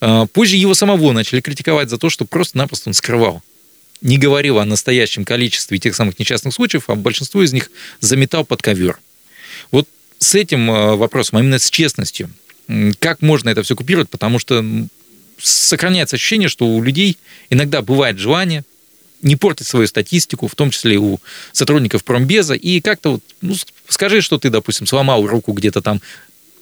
А, 0.02 0.26
позже 0.28 0.56
его 0.56 0.74
самого 0.74 1.12
начали 1.12 1.42
критиковать 1.42 1.90
за 1.90 1.98
то, 1.98 2.10
что 2.10 2.26
просто-напросто 2.26 2.90
он 2.90 2.94
скрывал. 2.94 3.42
Не 4.02 4.18
говорил 4.18 4.60
о 4.60 4.66
настоящем 4.66 5.26
количестве 5.26 5.78
тех 5.78 5.96
самых 5.96 6.20
несчастных 6.20 6.54
случаев, 6.54 6.86
а 6.90 6.96
большинство 6.96 7.44
из 7.44 7.52
них 7.52 7.70
заметал 8.00 8.46
под 8.46 8.62
ковер. 8.62 9.00
Вот 9.72 9.88
с 10.20 10.36
этим 10.36 10.70
а, 10.72 10.96
вопросом, 10.96 11.38
а 11.38 11.42
именно 11.42 11.60
с 11.60 11.70
честностью, 11.70 12.30
как 13.00 13.22
можно 13.22 13.50
это 13.50 13.64
все 13.64 13.76
купировать, 13.76 14.10
потому 14.10 14.40
что 14.40 14.64
сохраняется 15.38 16.18
ощущение, 16.18 16.50
что 16.50 16.68
у 16.68 16.82
людей 16.82 17.18
иногда 17.50 17.82
бывает 17.82 18.20
желание 18.20 18.64
не 19.22 19.36
портить 19.36 19.68
свою 19.68 19.88
статистику, 19.88 20.48
в 20.48 20.56
том 20.56 20.72
числе 20.72 20.98
у 20.98 21.20
сотрудников 21.52 22.04
промбеза, 22.04 22.54
и 22.54 22.80
как-то 22.80 23.14
вот, 23.14 23.24
ну, 23.42 23.56
скажи, 23.88 24.22
что 24.22 24.38
ты, 24.38 24.50
допустим, 24.50 24.88
сломал 24.88 25.26
руку 25.28 25.52
где-то 25.52 25.82
там 25.82 26.02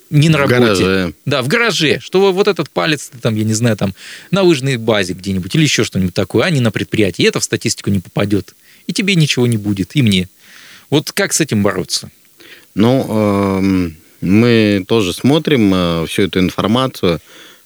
не 0.09 0.29
на 0.29 0.37
работе. 0.37 0.55
В 0.55 0.59
гараже. 0.59 1.13
Да, 1.25 1.41
в 1.41 1.47
гараже. 1.47 1.99
Что 1.99 2.31
вот 2.31 2.47
этот 2.47 2.69
палец, 2.69 3.11
там, 3.21 3.35
я 3.35 3.43
не 3.43 3.53
знаю, 3.53 3.77
там, 3.77 3.93
на 4.31 4.41
лыжной 4.43 4.77
базе 4.77 5.13
где-нибудь 5.13 5.53
или 5.55 5.63
еще 5.63 5.83
что-нибудь 5.83 6.13
такое, 6.13 6.45
а 6.45 6.49
не 6.49 6.61
на 6.61 6.71
предприятии. 6.71 7.23
И 7.23 7.25
это 7.25 7.39
в 7.39 7.43
статистику 7.43 7.89
не 7.89 7.99
попадет. 7.99 8.55
И 8.87 8.93
тебе 8.93 9.15
ничего 9.15 9.47
не 9.47 9.57
будет, 9.57 9.95
и 9.95 10.01
мне. 10.01 10.29
Вот 10.89 11.11
как 11.11 11.33
с 11.33 11.41
этим 11.41 11.63
бороться? 11.63 12.09
Ну, 12.75 13.05
э, 13.09 13.89
мы 14.21 14.85
тоже 14.87 15.13
смотрим 15.13 15.73
э, 15.73 16.05
всю 16.07 16.23
эту 16.23 16.39
информацию. 16.39 17.19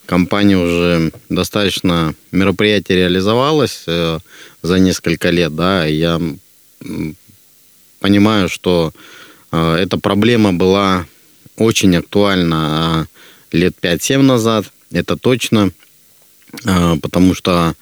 Компания 0.06 0.58
уже 0.58 1.12
достаточно 1.30 2.16
мероприятие 2.32 2.98
реализовалось 2.98 3.84
э, 3.88 4.20
за 4.62 4.80
несколько 4.80 5.30
лет, 5.30 5.56
да, 5.56 5.88
и 5.88 5.96
я 5.96 6.20
понимаю, 8.00 8.50
что 8.50 8.92
э, 9.52 9.76
эта 9.76 9.98
проблема 9.98 10.52
была 10.54 11.06
очень 11.62 11.96
актуально 11.96 12.58
а, 12.58 13.06
лет 13.52 13.76
5-7 13.82 14.22
назад, 14.22 14.72
это 14.92 15.18
точно, 15.18 15.72
а, 16.66 16.98
потому 16.98 17.34
что 17.34 17.76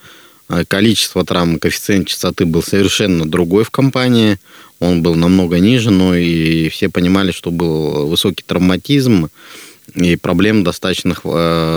э, 0.48 0.64
количество 0.66 1.24
травм, 1.24 1.58
коэффициент 1.58 2.08
частоты 2.08 2.44
был 2.44 2.62
совершенно 2.62 3.28
другой 3.28 3.64
в 3.64 3.70
компании. 3.70 4.38
Он 4.78 5.02
был 5.02 5.14
намного 5.14 5.58
ниже, 5.58 5.90
но 5.90 6.14
и 6.14 6.68
все 6.68 6.88
понимали, 6.88 7.32
что 7.32 7.50
был 7.50 8.08
высокий 8.08 8.44
травматизм, 8.46 9.28
и 9.94 10.16
проблем 10.16 10.62
достаточно 10.62 11.16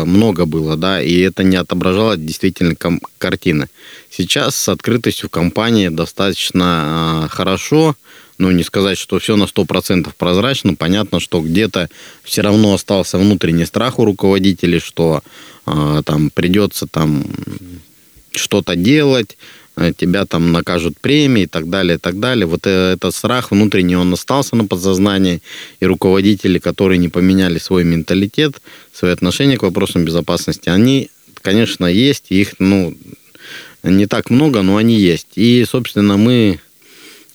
много 0.05 0.45
было, 0.45 0.77
да, 0.77 1.01
и 1.01 1.19
это 1.19 1.43
не 1.43 1.57
отображало 1.57 2.15
действительно 2.15 2.75
картины. 3.17 3.69
Сейчас 4.11 4.55
с 4.55 4.69
открытостью 4.69 5.29
в 5.29 5.31
компании 5.31 5.89
достаточно 5.89 7.27
хорошо, 7.31 7.95
ну, 8.37 8.51
не 8.51 8.63
сказать, 8.63 8.97
что 8.97 9.19
все 9.19 9.35
на 9.35 9.43
100% 9.43 10.11
прозрачно. 10.17 10.75
Понятно, 10.75 11.19
что 11.19 11.41
где-то 11.41 11.89
все 12.23 12.41
равно 12.41 12.73
остался 12.73 13.17
внутренний 13.17 13.65
страх 13.65 13.99
у 13.99 14.05
руководителей, 14.05 14.79
что 14.79 15.21
э, 15.65 16.01
там 16.05 16.29
придется 16.29 16.87
там 16.87 17.25
что-то 18.31 18.75
делать, 18.75 19.37
э, 19.75 19.93
тебя 19.95 20.25
там 20.25 20.51
накажут 20.51 20.99
премии 20.99 21.43
и 21.43 21.47
так 21.47 21.69
далее, 21.69 21.95
и 21.95 21.99
так 21.99 22.19
далее. 22.19 22.45
Вот 22.45 22.65
э, 22.65 22.93
этот 22.93 23.13
страх 23.13 23.51
внутренний, 23.51 23.95
он 23.95 24.11
остался 24.13 24.55
на 24.55 24.65
подсознании, 24.65 25.41
и 25.79 25.85
руководители, 25.85 26.59
которые 26.59 26.97
не 26.97 27.09
поменяли 27.09 27.59
свой 27.59 27.83
менталитет, 27.83 28.61
свои 28.93 29.11
отношения 29.11 29.57
к 29.57 29.63
вопросам 29.63 30.05
безопасности, 30.05 30.69
они, 30.69 31.09
конечно, 31.41 31.85
есть, 31.85 32.25
их, 32.29 32.55
ну, 32.59 32.95
не 33.83 34.07
так 34.07 34.29
много, 34.29 34.61
но 34.61 34.77
они 34.77 34.95
есть. 34.95 35.27
И, 35.35 35.65
собственно, 35.69 36.17
мы 36.17 36.59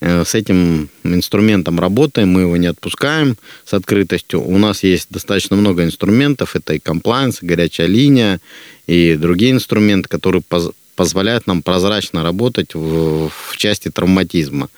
с 0.00 0.34
этим 0.34 0.90
инструментом 1.02 1.80
работаем, 1.80 2.28
мы 2.30 2.42
его 2.42 2.56
не 2.56 2.68
отпускаем 2.68 3.36
с 3.64 3.74
открытостью. 3.74 4.40
У 4.42 4.56
нас 4.58 4.84
есть 4.84 5.08
достаточно 5.10 5.56
много 5.56 5.82
инструментов, 5.84 6.54
это 6.54 6.74
и 6.74 6.78
комплайнс, 6.78 7.42
и 7.42 7.46
горячая 7.46 7.88
линия, 7.88 8.40
и 8.86 9.16
другие 9.16 9.52
инструменты, 9.52 10.08
которые 10.08 10.42
поз 10.42 10.70
позволяют 10.94 11.46
нам 11.46 11.62
прозрачно 11.62 12.24
работать 12.24 12.74
в, 12.74 13.28
в 13.28 13.56
части 13.56 13.88
травматизма. 13.88 14.68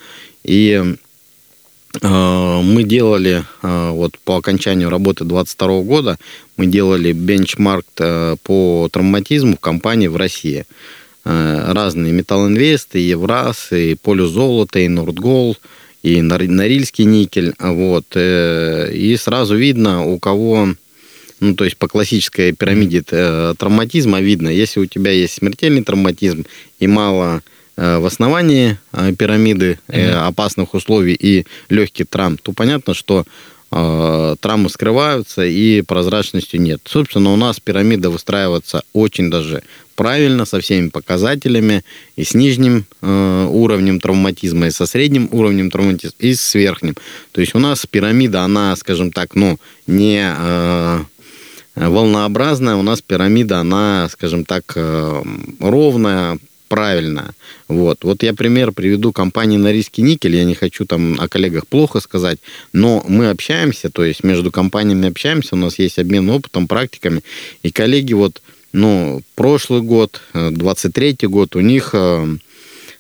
И 0.45 0.97
э, 2.03 2.61
мы 2.63 2.83
делали, 2.83 3.43
э, 3.63 3.91
вот 3.91 4.19
по 4.19 4.37
окончанию 4.37 4.91
работы 4.91 5.25
2022 5.25 5.81
года, 5.81 6.19
мы 6.59 6.67
делали 6.67 7.13
бенчмарк 7.13 7.87
э, 8.01 8.37
по 8.43 8.91
травматизму 8.93 9.57
в 9.57 9.61
компании 9.61 10.09
в 10.09 10.17
России. 10.17 10.67
Э, 10.69 11.00
разные 11.25 12.13
Металлинвест, 12.13 12.97
и 12.97 13.01
Евраз, 13.01 13.73
и 13.73 13.95
Полюс 13.95 14.31
золото, 14.31 14.79
и 14.79 14.89
Нордгол, 14.89 15.57
и 16.03 16.23
Норильский 16.23 17.05
никель. 17.05 17.55
Вот. 17.59 18.07
Э, 18.15 18.91
и 18.93 19.17
сразу 19.17 19.57
видно, 19.57 20.05
у 20.05 20.19
кого 20.19 20.69
ну, 21.41 21.55
то 21.55 21.65
есть 21.65 21.77
по 21.79 21.89
классической 21.89 22.53
пирамиде 22.53 23.03
э, 23.11 23.55
травматизма 23.59 24.21
видно, 24.21 24.49
если 24.49 24.81
у 24.81 24.87
тебя 24.87 25.11
есть 25.11 25.35
смертельный 25.35 25.83
травматизм 25.83 26.45
и 26.79 26.87
мало 26.87 27.43
в 27.77 28.05
основании 28.05 28.77
пирамиды 29.17 29.79
опасных 29.89 30.75
условий 30.75 31.15
и 31.15 31.47
легких 31.71 32.09
травм, 32.09 32.37
то 32.37 32.53
понятно, 32.53 32.93
что 32.93 33.25
травмы 33.71 34.69
скрываются 34.69 35.45
и 35.45 35.83
прозрачности 35.83 36.57
нет. 36.57 36.81
Собственно, 36.85 37.33
у 37.33 37.37
нас 37.37 37.61
пирамида 37.61 38.11
выстраивается 38.11 38.83
очень 38.93 39.31
даже 39.31 39.63
правильно, 40.01 40.47
со 40.47 40.61
всеми 40.61 40.89
показателями, 40.89 41.85
и 42.17 42.25
с 42.25 42.33
нижним 42.33 42.87
э, 43.03 43.47
уровнем 43.51 44.01
травматизма, 44.01 44.69
и 44.69 44.71
со 44.71 44.87
средним 44.87 45.29
уровнем 45.31 45.71
травматизма, 45.71 46.17
и 46.19 46.35
с 46.35 46.55
верхним. 46.55 46.95
То 47.33 47.43
есть 47.43 47.55
у 47.55 47.59
нас 47.59 47.85
пирамида, 47.85 48.41
она, 48.41 48.75
скажем 48.77 49.13
так, 49.13 49.35
ну, 49.35 49.59
не 49.87 50.23
э, 50.25 51.01
волнообразная, 51.75 52.77
у 52.77 52.83
нас 52.83 53.03
пирамида, 53.03 53.59
она, 53.59 54.09
скажем 54.11 54.47
так, 54.47 54.73
э, 54.75 55.23
ровная, 55.61 56.39
правильная. 56.71 57.35
Вот. 57.69 58.05
вот 58.05 58.23
я 58.23 58.33
пример 58.33 58.71
приведу 58.71 59.13
компании 59.13 59.59
на 59.59 59.73
риски 59.73 60.01
никель. 60.01 60.37
Я 60.37 60.45
не 60.45 60.55
хочу 60.55 60.87
там 60.87 61.21
о 61.21 61.29
коллегах 61.29 61.67
плохо 61.67 61.99
сказать, 62.01 62.39
но 62.73 63.05
мы 63.09 63.29
общаемся, 63.29 63.91
то 63.91 64.05
есть 64.05 64.23
между 64.23 64.53
компаниями 64.53 65.09
общаемся, 65.09 65.57
у 65.57 65.59
нас 65.59 65.81
есть 65.81 65.99
обмен 65.99 66.31
опытом, 66.31 66.69
практиками. 66.69 67.23
И 67.65 67.73
коллеги 67.73 68.15
вот 68.15 68.41
ну, 68.73 69.21
прошлый 69.35 69.83
год, 69.83 70.23
23 70.33 71.17
э, 71.21 71.27
год, 71.27 71.57
у 71.57 71.61
них 71.61 71.91
э, 71.93 72.37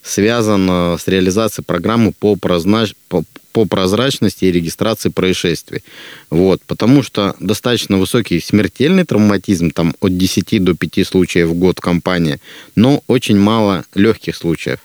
связан 0.02 0.68
с 0.98 1.06
реализацией 1.06 1.64
программы 1.64 2.12
по, 2.12 2.34
прознач... 2.34 2.94
по, 3.08 3.22
по 3.52 3.64
прозрачности 3.64 4.44
и 4.44 4.52
регистрации 4.52 5.08
происшествий. 5.08 5.82
Вот, 6.30 6.62
потому 6.66 7.02
что 7.02 7.34
достаточно 7.40 7.98
высокий 7.98 8.40
смертельный 8.40 9.04
травматизм, 9.04 9.70
там 9.70 9.94
от 10.00 10.16
10 10.16 10.62
до 10.62 10.74
5 10.74 11.06
случаев 11.06 11.48
в 11.48 11.54
год 11.54 11.78
в 11.78 11.82
компании, 11.82 12.38
но 12.76 13.02
очень 13.06 13.38
мало 13.38 13.84
легких 13.94 14.36
случаев. 14.36 14.80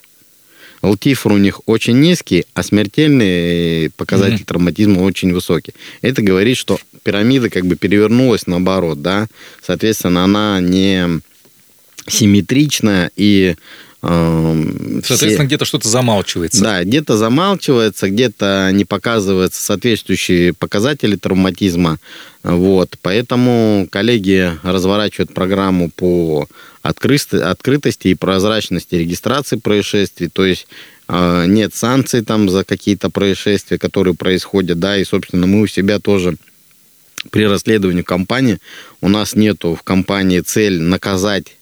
ЛТИФР 0.82 1.32
у 1.32 1.38
них 1.38 1.62
очень 1.65 1.99
низкий, 1.99 2.45
а 2.54 2.63
смертельный 2.63 3.89
показатель 3.91 4.41
mm-hmm. 4.41 4.45
травматизма 4.45 4.99
очень 4.99 5.34
высокий. 5.34 5.73
Это 6.01 6.21
говорит, 6.21 6.58
что 6.58 6.80
пирамида 7.04 7.49
как 7.49 7.65
бы 7.65 7.75
перевернулась 7.75 8.47
наоборот, 8.47 9.01
да. 9.01 9.28
Соответственно, 9.65 10.23
она 10.23 10.60
не 10.60 11.21
симметричная 12.08 13.12
и 13.15 13.56
Соответственно, 14.05 15.31
все... 15.31 15.43
где-то 15.43 15.65
что-то 15.65 15.89
замалчивается. 15.89 16.61
Да, 16.61 16.83
где-то 16.83 17.17
замалчивается, 17.17 18.09
где-то 18.09 18.69
не 18.71 18.85
показываются 18.85 19.61
соответствующие 19.61 20.53
показатели 20.53 21.15
травматизма. 21.15 21.97
Вот. 22.43 22.97
Поэтому 23.01 23.87
коллеги 23.89 24.53
разворачивают 24.63 25.33
программу 25.33 25.89
по 25.89 26.47
открытости 26.83 28.07
и 28.09 28.15
прозрачности 28.15 28.95
регистрации 28.95 29.55
происшествий, 29.55 30.29
то 30.31 30.45
есть 30.45 30.67
э, 31.07 31.45
нет 31.47 31.73
санкций 31.73 32.21
там 32.21 32.47
за 32.47 32.63
какие-то 32.63 33.09
происшествия, 33.09 33.79
которые 33.79 34.13
происходят, 34.13 34.79
да, 34.79 34.95
и, 34.95 35.03
собственно, 35.03 35.47
мы 35.47 35.61
у 35.61 35.67
себя 35.67 35.99
тоже 35.99 36.35
при 37.31 37.47
расследовании 37.47 38.03
компании, 38.03 38.59
у 39.01 39.09
нас 39.09 39.33
нету 39.35 39.73
в 39.73 39.81
компании 39.81 40.41
цель 40.41 40.79
наказать 40.79 41.54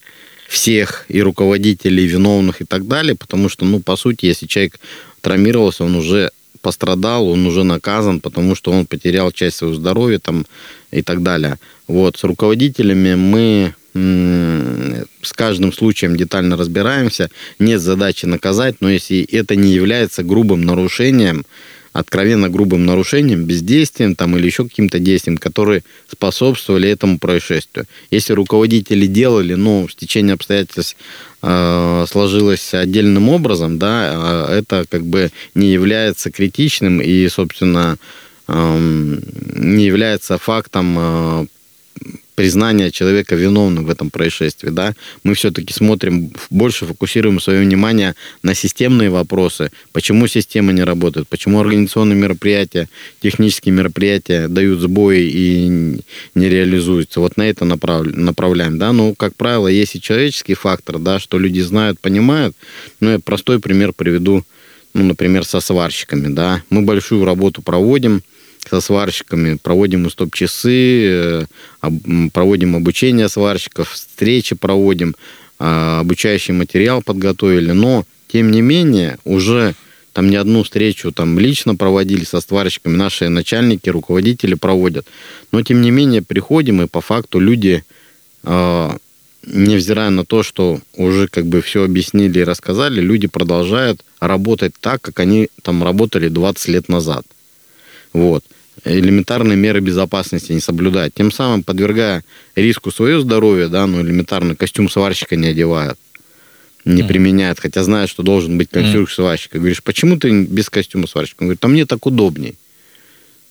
всех 0.53 1.05
и 1.09 1.19
руководителей, 1.19 2.03
и 2.03 2.07
виновных 2.07 2.61
и 2.61 2.65
так 2.65 2.87
далее, 2.87 3.15
потому 3.15 3.49
что, 3.49 3.65
ну, 3.65 3.79
по 3.79 3.95
сути, 3.95 4.27
если 4.27 4.45
человек 4.45 4.79
травмировался, 5.21 5.83
он 5.83 5.95
уже 5.95 6.29
пострадал, 6.61 7.27
он 7.27 7.47
уже 7.47 7.63
наказан, 7.63 8.19
потому 8.19 8.53
что 8.53 8.71
он 8.71 8.85
потерял 8.85 9.31
часть 9.31 9.57
своего 9.57 9.75
здоровья 9.75 10.19
там 10.19 10.45
и 10.91 11.01
так 11.01 11.23
далее. 11.23 11.57
Вот, 11.87 12.17
с 12.17 12.23
руководителями 12.23 13.15
мы 13.15 13.73
с 13.95 15.33
каждым 15.33 15.73
случаем 15.73 16.15
детально 16.15 16.55
разбираемся. 16.55 17.29
Нет 17.57 17.81
задачи 17.81 18.27
наказать, 18.27 18.75
но 18.79 18.91
если 18.91 19.23
это 19.23 19.55
не 19.55 19.73
является 19.73 20.21
грубым 20.21 20.61
нарушением, 20.61 21.45
откровенно 21.93 22.49
грубым 22.49 22.85
нарушением, 22.85 23.45
бездействием 23.45 24.15
там, 24.15 24.35
или 24.35 24.47
еще 24.47 24.63
каким-то 24.63 24.99
действием, 24.99 25.37
которые 25.37 25.83
способствовали 26.11 26.89
этому 26.89 27.19
происшествию. 27.19 27.85
Если 28.11 28.33
руководители 28.33 29.05
делали, 29.05 29.53
но 29.53 29.87
в 29.87 29.95
течение 29.95 30.33
обстоятельств 30.33 30.97
э, 31.41 32.05
сложилось 32.09 32.73
отдельным 32.73 33.29
образом, 33.29 33.77
да, 33.77 34.47
э, 34.49 34.57
это 34.59 34.85
как 34.89 35.05
бы 35.05 35.31
не 35.53 35.71
является 35.71 36.31
критичным 36.31 36.99
и, 36.99 37.27
собственно, 37.29 37.97
э, 38.47 39.17
не 39.55 39.85
является 39.85 40.37
фактом 40.39 40.95
э, 40.97 41.45
признания 42.35 42.91
человека 42.91 43.35
виновным 43.35 43.85
в 43.85 43.89
этом 43.89 44.09
происшествии, 44.09 44.69
да, 44.69 44.93
мы 45.23 45.35
все-таки 45.35 45.73
смотрим, 45.73 46.33
больше 46.49 46.85
фокусируем 46.85 47.39
свое 47.39 47.61
внимание 47.61 48.15
на 48.41 48.55
системные 48.55 49.09
вопросы, 49.09 49.71
почему 49.91 50.27
система 50.27 50.73
не 50.73 50.83
работает, 50.83 51.27
почему 51.27 51.59
организационные 51.59 52.17
мероприятия, 52.17 52.89
технические 53.21 53.73
мероприятия 53.73 54.47
дают 54.47 54.79
сбои 54.79 55.21
и 55.21 55.99
не 56.35 56.49
реализуются. 56.49 57.19
Вот 57.19 57.37
на 57.37 57.43
это 57.43 57.65
направ, 57.65 58.05
направляем, 58.07 58.79
да, 58.79 58.93
ну, 58.93 59.13
как 59.15 59.35
правило, 59.35 59.67
есть 59.67 59.95
и 59.95 60.01
человеческий 60.01 60.55
фактор, 60.55 60.97
да, 60.99 61.19
что 61.19 61.37
люди 61.37 61.59
знают, 61.59 61.99
понимают, 61.99 62.55
ну, 62.99 63.11
я 63.11 63.19
простой 63.19 63.59
пример 63.59 63.93
приведу, 63.93 64.43
ну, 64.93 65.03
например, 65.03 65.45
со 65.45 65.59
сварщиками, 65.59 66.33
да, 66.33 66.63
мы 66.69 66.81
большую 66.81 67.25
работу 67.25 67.61
проводим, 67.61 68.23
со 68.73 68.81
сварщиками, 68.81 69.57
проводим 69.61 70.09
стоп-часы, 70.09 71.05
э, 71.05 71.45
проводим 72.33 72.75
обучение 72.75 73.29
сварщиков, 73.29 73.91
встречи 73.91 74.55
проводим, 74.55 75.15
а, 75.59 75.99
обучающий 75.99 76.55
материал 76.55 77.03
подготовили, 77.03 77.71
но, 77.71 78.03
тем 78.27 78.49
не 78.49 78.61
менее, 78.61 79.19
уже 79.25 79.75
там 80.11 80.31
не 80.31 80.37
одну 80.37 80.63
встречу 80.63 81.11
там 81.11 81.37
лично 81.37 81.75
проводили 81.75 82.23
со 82.23 82.41
сварщиками, 82.41 82.95
наши 82.95 83.29
начальники, 83.29 83.89
руководители 83.89 84.55
проводят. 84.55 85.05
Но, 85.51 85.61
тем 85.61 85.81
не 85.81 85.91
менее, 85.91 86.23
приходим, 86.23 86.81
и 86.81 86.87
по 86.87 87.01
факту 87.01 87.39
люди, 87.39 87.83
а, 88.43 88.97
невзирая 89.45 90.09
на 90.09 90.25
то, 90.25 90.41
что 90.41 90.79
уже 90.95 91.27
как 91.27 91.45
бы 91.45 91.61
все 91.61 91.83
объяснили 91.83 92.39
и 92.39 92.43
рассказали, 92.43 93.01
люди 93.01 93.27
продолжают 93.27 94.03
работать 94.19 94.73
так, 94.79 94.99
как 94.99 95.19
они 95.19 95.49
там 95.61 95.83
работали 95.83 96.27
20 96.27 96.67
лет 96.69 96.89
назад. 96.89 97.23
Вот. 98.13 98.43
Элементарные 98.85 99.55
меры 99.55 99.79
безопасности 99.79 100.51
не 100.51 100.59
соблюдают. 100.59 101.13
Тем 101.13 101.31
самым 101.31 101.63
подвергая 101.63 102.23
риску 102.55 102.91
свое 102.91 103.21
здоровье, 103.21 103.69
да, 103.69 103.87
ну, 103.87 104.01
элементарно 104.01 104.55
костюм 104.55 104.89
сварщика 104.89 105.35
не 105.35 105.47
одевают. 105.47 105.97
не 106.85 107.03
применяет, 107.03 107.59
хотя 107.59 107.81
знает, 107.83 108.09
что 108.09 108.23
должен 108.23 108.57
быть 108.57 108.69
костюм 108.69 109.07
сварщика. 109.07 109.57
Говоришь, 109.57 109.81
почему 109.81 110.17
ты 110.17 110.43
без 110.43 110.69
костюма 110.69 111.07
сварщика? 111.07 111.43
Он 111.43 111.47
говорит, 111.47 111.63
а 111.63 111.67
мне 111.69 111.85
так 111.85 112.05
удобней. 112.05 112.55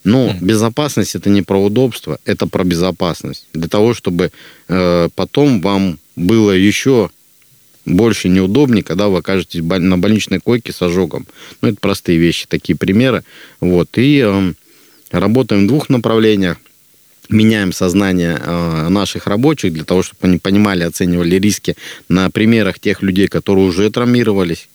Но 0.04 0.34
безопасность 0.40 1.14
это 1.14 1.30
не 1.30 1.42
про 1.42 1.62
удобство, 1.62 2.18
это 2.24 2.46
про 2.46 2.64
безопасность. 2.64 3.46
Для 3.54 3.68
того, 3.68 3.94
чтобы 3.94 4.32
э, 4.68 5.08
потом 5.14 5.60
вам 5.60 5.98
было 6.16 6.50
еще 6.50 7.10
больше 7.84 8.28
неудобнее, 8.28 8.82
когда 8.82 9.08
вы 9.08 9.18
окажетесь 9.18 9.62
на 9.62 9.98
больничной 9.98 10.40
койке 10.40 10.72
с 10.72 10.82
ожогом. 10.82 11.26
Ну, 11.60 11.68
это 11.68 11.78
простые 11.80 12.18
вещи, 12.18 12.46
такие 12.48 12.76
примеры. 12.76 13.22
Вот. 13.60 13.90
И 13.96 14.22
э, 14.24 14.52
работаем 15.12 15.64
в 15.64 15.68
двух 15.68 15.88
направлениях. 15.88 16.56
Меняем 17.28 17.72
сознание 17.72 18.38
э, 18.38 18.88
наших 18.88 19.26
рабочих 19.26 19.72
для 19.72 19.84
того, 19.84 20.02
чтобы 20.02 20.18
они 20.22 20.38
понимали, 20.38 20.82
оценивали 20.82 21.36
риски 21.36 21.76
на 22.08 22.30
примерах 22.30 22.78
тех 22.78 23.00
людей, 23.00 23.28
которые 23.28 23.66
уже 23.66 23.90
травмировались. 23.90 24.68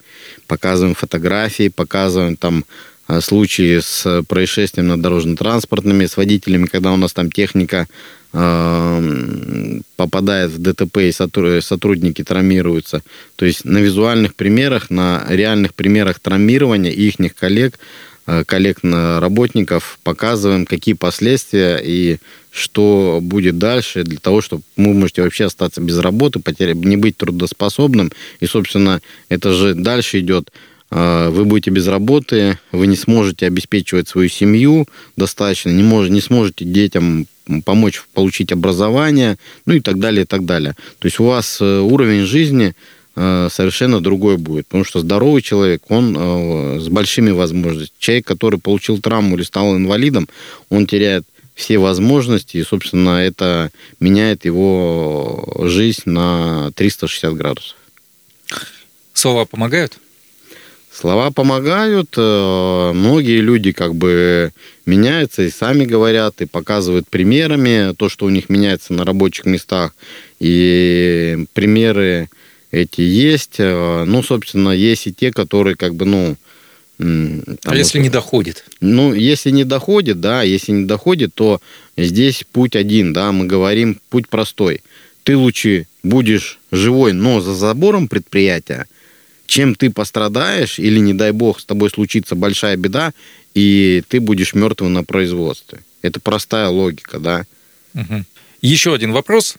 Показываем 0.47 0.95
фотографии, 0.95 1.67
показываем 1.67 2.37
там 2.37 2.63
э, 3.09 3.19
случаи 3.21 3.79
с 3.79 4.23
происшествием 4.27 4.87
на 4.87 5.01
дорожно-транспортными, 5.01 6.05
с 6.05 6.15
водителями, 6.17 6.67
когда 6.67 6.93
у 6.93 6.97
нас 6.97 7.13
там 7.13 7.29
техника 7.29 7.85
Эм, 8.33 9.83
попадает 9.95 10.51
в 10.51 10.61
ДТП 10.61 10.97
и 10.97 11.11
сотрудники 11.11 12.23
травмируются. 12.23 13.01
То 13.37 13.45
есть 13.45 13.63
на 13.63 13.77
визуальных 13.77 14.35
примерах, 14.35 14.89
на 14.89 15.25
реальных 15.29 15.73
примерах 15.73 16.19
травмирования 16.19 16.91
их 16.91 17.15
коллег, 17.35 17.75
э, 17.75 17.79
коллег 18.45 18.79
работников 18.83 19.99
показываем, 20.03 20.65
какие 20.65 20.93
последствия 20.95 21.79
и 21.81 22.17
что 22.57 23.19
будет 23.21 23.57
дальше 23.57 24.03
для 24.03 24.17
того, 24.17 24.41
чтобы 24.41 24.63
вы 24.75 24.93
можете 24.93 25.21
вообще 25.21 25.45
остаться 25.45 25.79
без 25.79 25.99
работы, 25.99 26.39
потерять, 26.39 26.75
не 26.75 26.97
быть 26.97 27.15
трудоспособным. 27.17 28.11
И, 28.39 28.47
собственно, 28.47 29.01
это 29.29 29.53
же 29.53 29.75
дальше 29.75 30.19
идет 30.19 30.51
э, 30.89 31.29
вы 31.29 31.45
будете 31.45 31.69
без 31.69 31.87
работы, 31.87 32.57
вы 32.71 32.87
не 32.87 32.95
сможете 32.95 33.45
обеспечивать 33.45 34.07
свою 34.07 34.29
семью 34.29 34.87
достаточно, 35.15 35.69
не, 35.69 35.83
мож, 35.83 36.09
не 36.09 36.21
сможете 36.21 36.65
детям 36.65 37.27
помочь 37.63 38.01
получить 38.13 38.51
образование, 38.51 39.37
ну 39.65 39.75
и 39.75 39.79
так 39.79 39.99
далее, 39.99 40.23
и 40.23 40.25
так 40.25 40.45
далее. 40.45 40.75
То 40.99 41.05
есть 41.05 41.19
у 41.19 41.25
вас 41.25 41.59
э, 41.61 41.79
уровень 41.79 42.25
жизни 42.25 42.69
э, 42.69 42.73
совершенно 43.49 43.99
другой 43.99 44.37
будет, 44.37 44.67
потому 44.67 44.83
что 44.83 44.99
здоровый 44.99 45.41
человек, 45.41 45.81
он 45.89 46.15
э, 46.15 46.79
с 46.79 46.87
большими 46.87 47.31
возможностями. 47.31 47.97
Человек, 47.99 48.27
который 48.27 48.59
получил 48.59 48.99
травму 48.99 49.35
или 49.35 49.43
стал 49.43 49.75
инвалидом, 49.75 50.29
он 50.69 50.85
теряет 50.85 51.25
все 51.55 51.79
возможности, 51.79 52.57
и, 52.57 52.63
собственно, 52.63 53.17
это 53.25 53.71
меняет 53.99 54.45
его 54.45 55.63
жизнь 55.63 56.03
на 56.05 56.71
360 56.75 57.33
градусов. 57.33 57.75
Слова 59.13 59.45
помогают? 59.45 59.97
Слова 60.93 61.31
помогают. 61.31 62.13
Э, 62.17 62.91
многие 62.93 63.39
люди 63.39 63.71
как 63.71 63.95
бы 63.95 64.51
меняются 64.85 65.41
и 65.41 65.49
сами 65.49 65.85
говорят, 65.85 66.41
и 66.41 66.45
показывают 66.45 67.07
примерами 67.07 67.95
то, 67.95 68.09
что 68.09 68.27
у 68.27 68.29
них 68.29 68.49
меняется 68.49 68.93
на 68.93 69.05
рабочих 69.05 69.45
местах. 69.45 69.95
И 70.39 71.45
примеры 71.53 72.29
эти 72.71 73.01
есть. 73.01 73.55
Э, 73.59 74.03
ну, 74.05 74.23
собственно, 74.23 74.69
есть 74.69 75.07
и 75.07 75.13
те, 75.13 75.31
которые 75.31 75.75
как 75.75 75.95
бы, 75.95 76.05
ну... 76.05 76.35
а 76.99 77.75
если 77.75 77.99
вот, 77.99 78.03
не 78.03 78.09
доходит? 78.09 78.65
Ну, 78.81 79.13
если 79.13 79.51
не 79.51 79.63
доходит, 79.63 80.19
да, 80.19 80.43
если 80.43 80.71
не 80.71 80.85
доходит, 80.85 81.33
то 81.33 81.61
здесь 81.95 82.43
путь 82.51 82.75
один, 82.75 83.13
да, 83.13 83.31
мы 83.31 83.45
говорим, 83.45 83.99
путь 84.09 84.27
простой. 84.27 84.81
Ты 85.23 85.35
лучше 85.37 85.87
будешь 86.03 86.59
живой, 86.71 87.13
но 87.13 87.41
за 87.41 87.53
забором 87.53 88.07
предприятия, 88.07 88.87
чем 89.45 89.75
ты 89.75 89.89
пострадаешь, 89.89 90.79
или, 90.79 90.99
не 90.99 91.13
дай 91.13 91.31
бог, 91.31 91.59
с 91.59 91.65
тобой 91.65 91.89
случится 91.89 92.35
большая 92.35 92.77
беда, 92.77 93.13
и 93.53 94.03
ты 94.07 94.19
будешь 94.19 94.53
мертвым 94.53 94.93
на 94.93 95.03
производстве. 95.03 95.79
Это 96.01 96.19
простая 96.19 96.69
логика, 96.69 97.19
да. 97.19 97.45
Угу. 97.93 98.23
Еще 98.61 98.93
один 98.93 99.11
вопрос. 99.11 99.55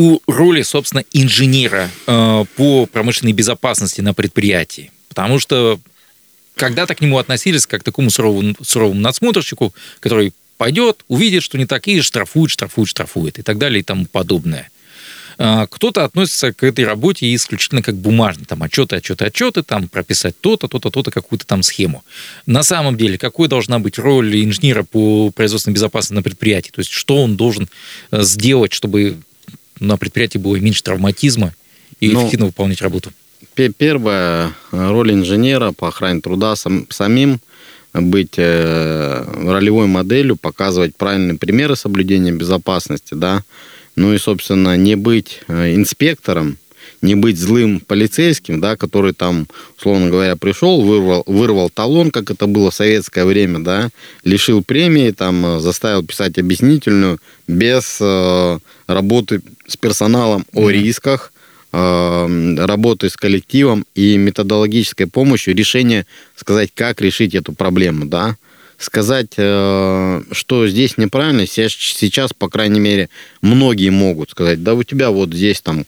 У 0.00 0.20
роли, 0.28 0.62
собственно, 0.62 1.02
инженера 1.12 1.90
э, 2.06 2.44
по 2.54 2.86
промышленной 2.86 3.32
безопасности 3.32 4.00
на 4.00 4.14
предприятии. 4.14 4.92
Потому 5.08 5.40
что 5.40 5.80
когда-то 6.54 6.94
к 6.94 7.00
нему 7.00 7.18
относились 7.18 7.66
как 7.66 7.80
к 7.80 7.84
такому 7.84 8.08
суровому, 8.08 8.54
суровому 8.62 9.00
надсмотрщику, 9.00 9.74
который 9.98 10.32
пойдет, 10.56 11.04
увидит, 11.08 11.42
что 11.42 11.58
не 11.58 11.66
так, 11.66 11.88
и 11.88 12.00
штрафует, 12.00 12.52
штрафует, 12.52 12.88
штрафует, 12.88 13.40
и 13.40 13.42
так 13.42 13.58
далее, 13.58 13.80
и 13.80 13.82
тому 13.82 14.06
подобное. 14.06 14.70
А, 15.36 15.66
кто-то 15.66 16.04
относится 16.04 16.52
к 16.52 16.62
этой 16.62 16.84
работе 16.84 17.34
исключительно 17.34 17.82
как 17.82 17.96
бумажный, 17.96 18.44
там 18.44 18.62
отчеты, 18.62 18.94
отчеты, 18.94 19.24
отчеты, 19.24 19.64
там 19.64 19.88
прописать 19.88 20.40
то-то, 20.40 20.68
то-то, 20.68 20.90
то-то, 20.90 21.10
какую-то 21.10 21.44
там 21.44 21.64
схему. 21.64 22.04
На 22.46 22.62
самом 22.62 22.96
деле, 22.96 23.18
какой 23.18 23.48
должна 23.48 23.80
быть 23.80 23.98
роль 23.98 24.44
инженера 24.44 24.84
по 24.84 25.32
производственной 25.32 25.74
безопасности 25.74 26.14
на 26.14 26.22
предприятии? 26.22 26.70
То 26.70 26.82
есть, 26.82 26.92
что 26.92 27.20
он 27.20 27.36
должен 27.36 27.68
э, 28.12 28.22
сделать, 28.22 28.72
чтобы 28.72 29.18
на 29.80 29.96
предприятии 29.96 30.38
было 30.38 30.56
меньше 30.56 30.82
травматизма 30.82 31.54
и 32.00 32.10
ну, 32.10 32.20
эффективно 32.20 32.46
выполнять 32.46 32.82
работу? 32.82 33.12
Первая 33.54 34.52
роль 34.70 35.12
инженера 35.12 35.72
по 35.72 35.88
охране 35.88 36.20
труда 36.20 36.56
сам, 36.56 36.86
самим 36.90 37.40
быть 37.94 38.34
э, 38.36 39.24
ролевой 39.44 39.86
моделью, 39.86 40.36
показывать 40.36 40.96
правильные 40.96 41.38
примеры 41.38 41.76
соблюдения 41.76 42.32
безопасности, 42.32 43.14
да, 43.14 43.42
ну 43.96 44.14
и, 44.14 44.18
собственно, 44.18 44.76
не 44.76 44.94
быть 44.94 45.40
э, 45.48 45.74
инспектором, 45.74 46.56
не 47.02 47.14
быть 47.14 47.38
злым 47.38 47.80
полицейским, 47.80 48.60
да, 48.60 48.76
который 48.76 49.12
там, 49.12 49.46
условно 49.76 50.10
говоря, 50.10 50.36
пришел, 50.36 50.82
вырвал, 50.82 51.22
вырвал 51.26 51.70
талон, 51.70 52.10
как 52.10 52.30
это 52.30 52.46
было 52.46 52.70
в 52.70 52.74
советское 52.74 53.24
время, 53.24 53.60
да, 53.60 53.90
лишил 54.24 54.62
премии, 54.62 55.10
там, 55.10 55.44
э, 55.44 55.60
заставил 55.60 56.04
писать 56.04 56.38
объяснительную 56.38 57.18
без 57.46 57.98
э, 58.00 58.58
работы 58.88 59.42
с 59.68 59.76
персоналом 59.76 60.44
mm-hmm. 60.52 60.64
о 60.64 60.70
рисках, 60.70 61.32
э, 61.72 62.54
работы 62.58 63.08
с 63.08 63.16
коллективом 63.16 63.86
и 63.94 64.16
методологической 64.16 65.06
помощью 65.06 65.54
решения 65.54 66.06
сказать, 66.34 66.70
как 66.74 67.00
решить 67.00 67.36
эту 67.36 67.52
проблему, 67.52 68.06
да 68.06 68.36
сказать, 68.78 69.32
э, 69.36 70.22
что 70.32 70.68
здесь 70.68 70.96
неправильно, 70.96 71.46
сейчас, 71.46 72.32
по 72.32 72.48
крайней 72.48 72.80
мере, 72.80 73.08
многие 73.42 73.90
могут 73.90 74.30
сказать, 74.30 74.62
да 74.62 74.74
у 74.74 74.84
тебя 74.84 75.10
вот 75.10 75.34
здесь 75.34 75.60
там 75.60 75.84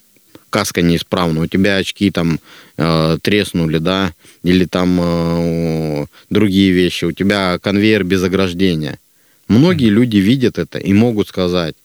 каска 0.50 0.82
неисправна, 0.82 1.42
у 1.42 1.46
тебя 1.46 1.76
очки 1.76 2.10
там 2.10 2.40
э, 2.76 3.18
треснули, 3.22 3.78
да, 3.78 4.12
или 4.42 4.64
там 4.64 4.98
э, 5.00 6.06
другие 6.28 6.72
вещи, 6.72 7.04
у 7.04 7.12
тебя 7.12 7.58
конвейер 7.60 8.02
без 8.02 8.22
ограждения. 8.24 8.98
Многие 9.46 9.88
люди 9.88 10.16
видят 10.16 10.58
это 10.58 10.78
и 10.78 10.92
могут 10.92 11.28
сказать. 11.28 11.76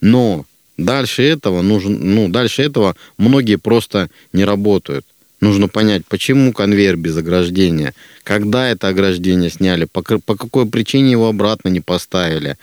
Но 0.00 0.44
дальше 0.84 1.22
этого 1.22 1.62
нужно, 1.62 1.96
ну, 1.98 2.28
дальше 2.28 2.62
этого 2.62 2.96
многие 3.18 3.56
просто 3.56 4.08
не 4.32 4.44
работают. 4.44 5.04
Нужно 5.40 5.68
понять, 5.68 6.02
почему 6.06 6.52
конвейер 6.52 6.96
без 6.96 7.16
ограждения, 7.16 7.94
когда 8.24 8.68
это 8.68 8.88
ограждение 8.88 9.50
сняли, 9.50 9.86
по, 9.86 10.02
по 10.02 10.36
какой 10.36 10.66
причине 10.66 11.12
его 11.12 11.28
обратно 11.28 11.68
не 11.68 11.80
поставили. 11.80 12.56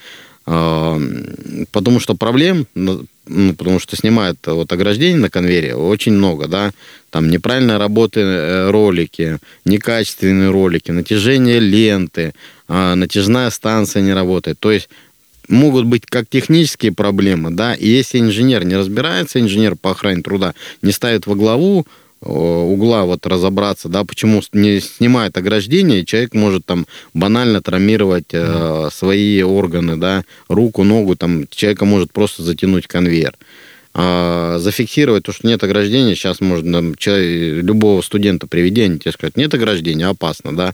Потому 0.46 2.00
что 2.00 2.16
проблем, 2.16 2.68
ну, 2.74 3.06
потому 3.26 3.80
что 3.80 3.98
снимают 3.98 4.40
вот 4.46 4.72
ограждение 4.72 5.20
на 5.20 5.30
конвейере 5.30 5.76
очень 5.76 6.14
много, 6.14 6.48
да, 6.48 6.72
там 7.10 7.30
неправильно 7.30 7.78
работы 7.78 8.22
э, 8.22 8.70
ролики, 8.70 9.40
некачественные 9.66 10.50
ролики, 10.50 10.92
натяжение 10.92 11.60
ленты, 11.60 12.34
а, 12.70 12.96
натяжная 12.96 13.50
станция 13.50 14.02
не 14.02 14.14
работает. 14.14 14.60
То 14.60 14.72
есть 14.72 14.88
могут 15.48 15.86
быть 15.86 16.06
как 16.06 16.28
технические 16.30 16.92
проблемы, 16.92 17.52
да, 17.52 17.74
и 17.74 17.88
если 17.88 18.20
инженер 18.20 18.66
не 18.66 18.76
разбирается, 18.76 19.40
инженер 19.40 19.76
по 19.76 19.92
охране 19.92 20.22
труда 20.22 20.54
не 20.82 20.92
ставит 20.92 21.28
во 21.28 21.36
главу 21.36 21.86
Э, 22.20 22.30
угла 22.30 23.06
вот 23.06 23.28
разобраться, 23.28 23.90
да, 23.90 24.04
почему 24.04 24.42
не 24.52 24.80
снимает 24.80 25.38
ограждение, 25.38 26.04
человек 26.04 26.34
может 26.34 26.66
там 26.66 26.88
банально 27.14 27.62
травмировать 27.62 28.30
э, 28.32 28.90
свои 28.92 29.44
органы, 29.44 29.98
да, 29.98 30.24
руку, 30.48 30.84
ногу, 30.84 31.16
там 31.16 31.48
человека 31.48 31.86
может 31.86 32.12
просто 32.12 32.42
затянуть 32.42 32.88
конвейер. 32.88 33.36
А 33.94 34.58
зафиксировать 34.58 35.26
то, 35.26 35.32
что 35.32 35.48
нет 35.48 35.64
ограждения, 35.64 36.16
сейчас 36.16 36.42
можно 36.42 36.74
там, 36.74 36.96
человек, 36.96 37.64
любого 37.64 38.02
студента 38.02 38.48
приведи, 38.48 38.82
они 38.82 38.98
тебе 38.98 39.12
скажут, 39.12 39.38
нет 39.38 39.54
ограждения, 39.54 40.08
опасно, 40.08 40.56
да. 40.56 40.74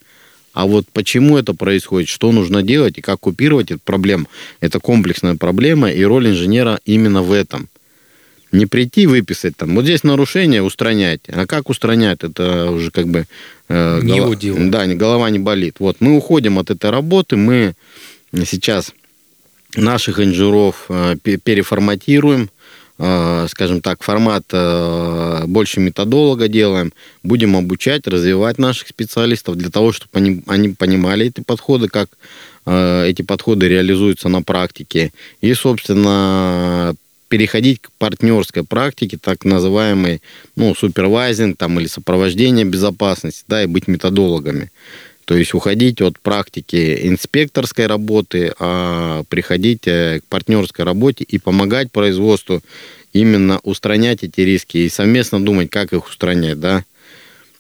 А 0.53 0.65
вот 0.65 0.85
почему 0.93 1.37
это 1.37 1.53
происходит, 1.53 2.09
что 2.09 2.31
нужно 2.31 2.63
делать 2.63 2.97
и 2.97 3.01
как 3.01 3.19
купировать 3.19 3.71
эту 3.71 3.81
проблему, 3.83 4.27
это 4.61 4.79
комплексная 4.79 5.35
проблема, 5.35 5.91
и 5.91 6.03
роль 6.03 6.29
инженера 6.29 6.79
именно 6.85 7.21
в 7.21 7.31
этом– 7.31 7.69
не 8.53 8.67
прийти 8.67 9.07
выписать 9.07 9.57
там, 9.57 9.75
вот 9.75 9.83
здесь 9.83 10.03
нарушение 10.03 10.61
устранять. 10.61 11.21
А 11.27 11.45
как 11.45 11.69
устранять? 11.69 12.23
Это 12.23 12.69
уже 12.69 12.91
как 12.91 13.07
бы... 13.07 13.25
Э, 13.67 13.99
не 14.03 14.19
голова, 14.19 14.35
дело. 14.35 14.59
Да, 14.69 14.85
голова 14.85 15.29
не 15.31 15.39
болит. 15.39 15.77
Вот, 15.79 15.97
мы 15.99 16.15
уходим 16.15 16.59
от 16.59 16.69
этой 16.69 16.91
работы, 16.91 17.35
мы 17.35 17.73
сейчас 18.31 18.93
наших 19.75 20.19
инжиров 20.19 20.85
э, 20.89 21.15
переформатируем, 21.43 22.51
скажем 22.97 23.81
так, 23.81 24.03
формат 24.03 24.43
э, 24.51 25.43
больше 25.47 25.79
методолога 25.79 26.47
делаем, 26.47 26.93
будем 27.23 27.57
обучать, 27.57 28.07
развивать 28.07 28.59
наших 28.59 28.87
специалистов 28.89 29.57
для 29.57 29.69
того, 29.69 29.91
чтобы 29.91 30.11
они, 30.13 30.43
они 30.47 30.69
понимали 30.69 31.25
эти 31.25 31.41
подходы, 31.41 31.87
как 31.87 32.09
э, 32.65 33.07
эти 33.07 33.23
подходы 33.23 33.67
реализуются 33.67 34.29
на 34.29 34.43
практике. 34.43 35.11
И, 35.41 35.53
собственно, 35.55 36.95
переходить 37.29 37.81
к 37.81 37.89
партнерской 37.97 38.63
практике, 38.63 39.17
так 39.17 39.43
называемой, 39.43 40.21
ну, 40.55 40.75
супервайзинг 40.75 41.57
там, 41.57 41.79
или 41.79 41.87
сопровождение 41.87 42.63
безопасности, 42.63 43.43
да, 43.47 43.63
и 43.63 43.65
быть 43.65 43.87
методологами. 43.87 44.71
То 45.25 45.35
есть 45.35 45.53
уходить 45.53 46.01
от 46.01 46.19
практики 46.19 46.99
инспекторской 47.03 47.87
работы, 47.87 48.53
а 48.59 49.23
приходить 49.29 49.87
э, 49.87 50.19
к 50.19 50.25
партнерской 50.25 50.83
работе 50.83 51.23
и 51.23 51.39
помогать 51.39 51.91
производству 51.91 52.61
именно 53.13 53.59
устранять 53.63 54.23
эти 54.23 54.41
риски 54.41 54.77
и 54.77 54.89
совместно 54.89 55.43
думать, 55.43 55.69
как 55.69 55.93
их 55.93 56.07
устранять, 56.07 56.59
да. 56.59 56.83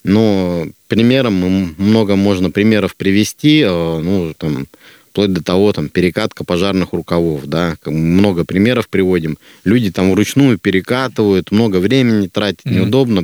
Но 0.03 0.67
примером 0.87 1.75
много 1.77 2.15
можно 2.15 2.51
примеров 2.51 2.95
привести, 2.95 3.61
э, 3.61 3.99
ну, 3.99 4.33
там, 4.37 4.67
вплоть 5.13 5.31
до 5.31 5.43
того, 5.43 5.71
там, 5.73 5.89
перекатка 5.89 6.43
пожарных 6.43 6.91
рукавов, 6.91 7.45
да, 7.45 7.77
много 7.85 8.45
примеров 8.45 8.89
приводим. 8.89 9.37
Люди 9.63 9.91
там 9.91 10.11
вручную 10.11 10.57
перекатывают, 10.57 11.51
много 11.51 11.77
времени 11.77 12.25
тратят, 12.25 12.65
mm-hmm. 12.65 12.73
неудобно. 12.73 13.23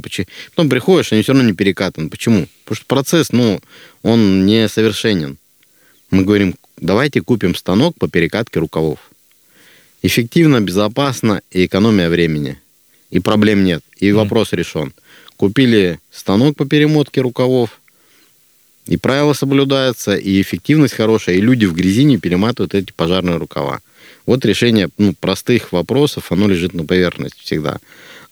Потом 0.52 0.70
приходишь, 0.70 1.12
они 1.12 1.24
все 1.24 1.34
равно 1.34 1.50
не 1.50 1.56
перекатаны. 1.56 2.10
Почему? 2.10 2.48
Потому 2.64 2.76
что 2.76 2.86
процесс, 2.86 3.32
ну, 3.32 3.60
он 4.04 4.46
несовершенен. 4.46 5.40
Мы 6.12 6.24
говорим, 6.24 6.54
давайте 6.78 7.22
купим 7.22 7.56
станок 7.56 7.96
по 7.98 8.08
перекатке 8.08 8.60
рукавов. 8.60 9.00
Эффективно, 10.04 10.62
безопасно 10.62 11.42
и 11.50 11.66
экономия 11.66 12.10
времени. 12.10 12.60
И 13.10 13.20
проблем 13.20 13.64
нет. 13.64 13.82
И 13.98 14.10
mm-hmm. 14.10 14.14
вопрос 14.14 14.54
решен. 14.54 14.94
Купили 15.38 16.00
станок 16.12 16.56
по 16.56 16.66
перемотке 16.66 17.22
рукавов, 17.22 17.79
и 18.90 18.98
правила 18.98 19.34
соблюдаются, 19.34 20.16
и 20.16 20.42
эффективность 20.42 20.96
хорошая, 20.96 21.36
и 21.36 21.42
люди 21.42 21.66
в 21.66 21.74
грязи 21.74 22.04
не 22.06 22.18
перематывают 22.18 22.74
эти 22.74 22.92
пожарные 22.92 23.38
рукава. 23.38 23.82
Вот 24.26 24.44
решение 24.46 24.90
ну, 24.98 25.14
простых 25.20 25.72
вопросов, 25.72 26.32
оно 26.32 26.48
лежит 26.48 26.74
на 26.74 26.86
поверхности 26.86 27.40
всегда. 27.44 27.78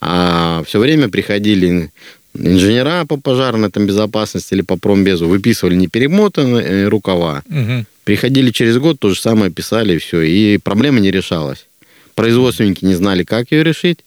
А 0.01 0.63
все 0.65 0.79
время 0.79 1.09
приходили 1.09 1.91
инженера 2.33 3.05
по 3.05 3.17
пожарной 3.17 3.69
там, 3.69 3.85
безопасности 3.85 4.55
или 4.55 4.61
по 4.61 4.77
промбезу, 4.77 5.27
выписывали 5.27 5.75
не 5.75 5.87
перемотанные 5.87 6.65
э, 6.65 6.87
рукава. 6.87 7.43
Угу. 7.49 7.85
Приходили 8.03 8.49
через 8.49 8.79
год, 8.79 8.99
то 8.99 9.09
же 9.09 9.21
самое 9.21 9.51
писали, 9.51 9.93
и 9.93 9.97
все. 9.99 10.21
И 10.21 10.57
проблема 10.57 10.99
не 10.99 11.11
решалась. 11.11 11.67
Производственники 12.15 12.83
не 12.83 12.95
знали, 12.95 13.23
как 13.23 13.51
ее 13.51 13.63
решить. 13.63 13.99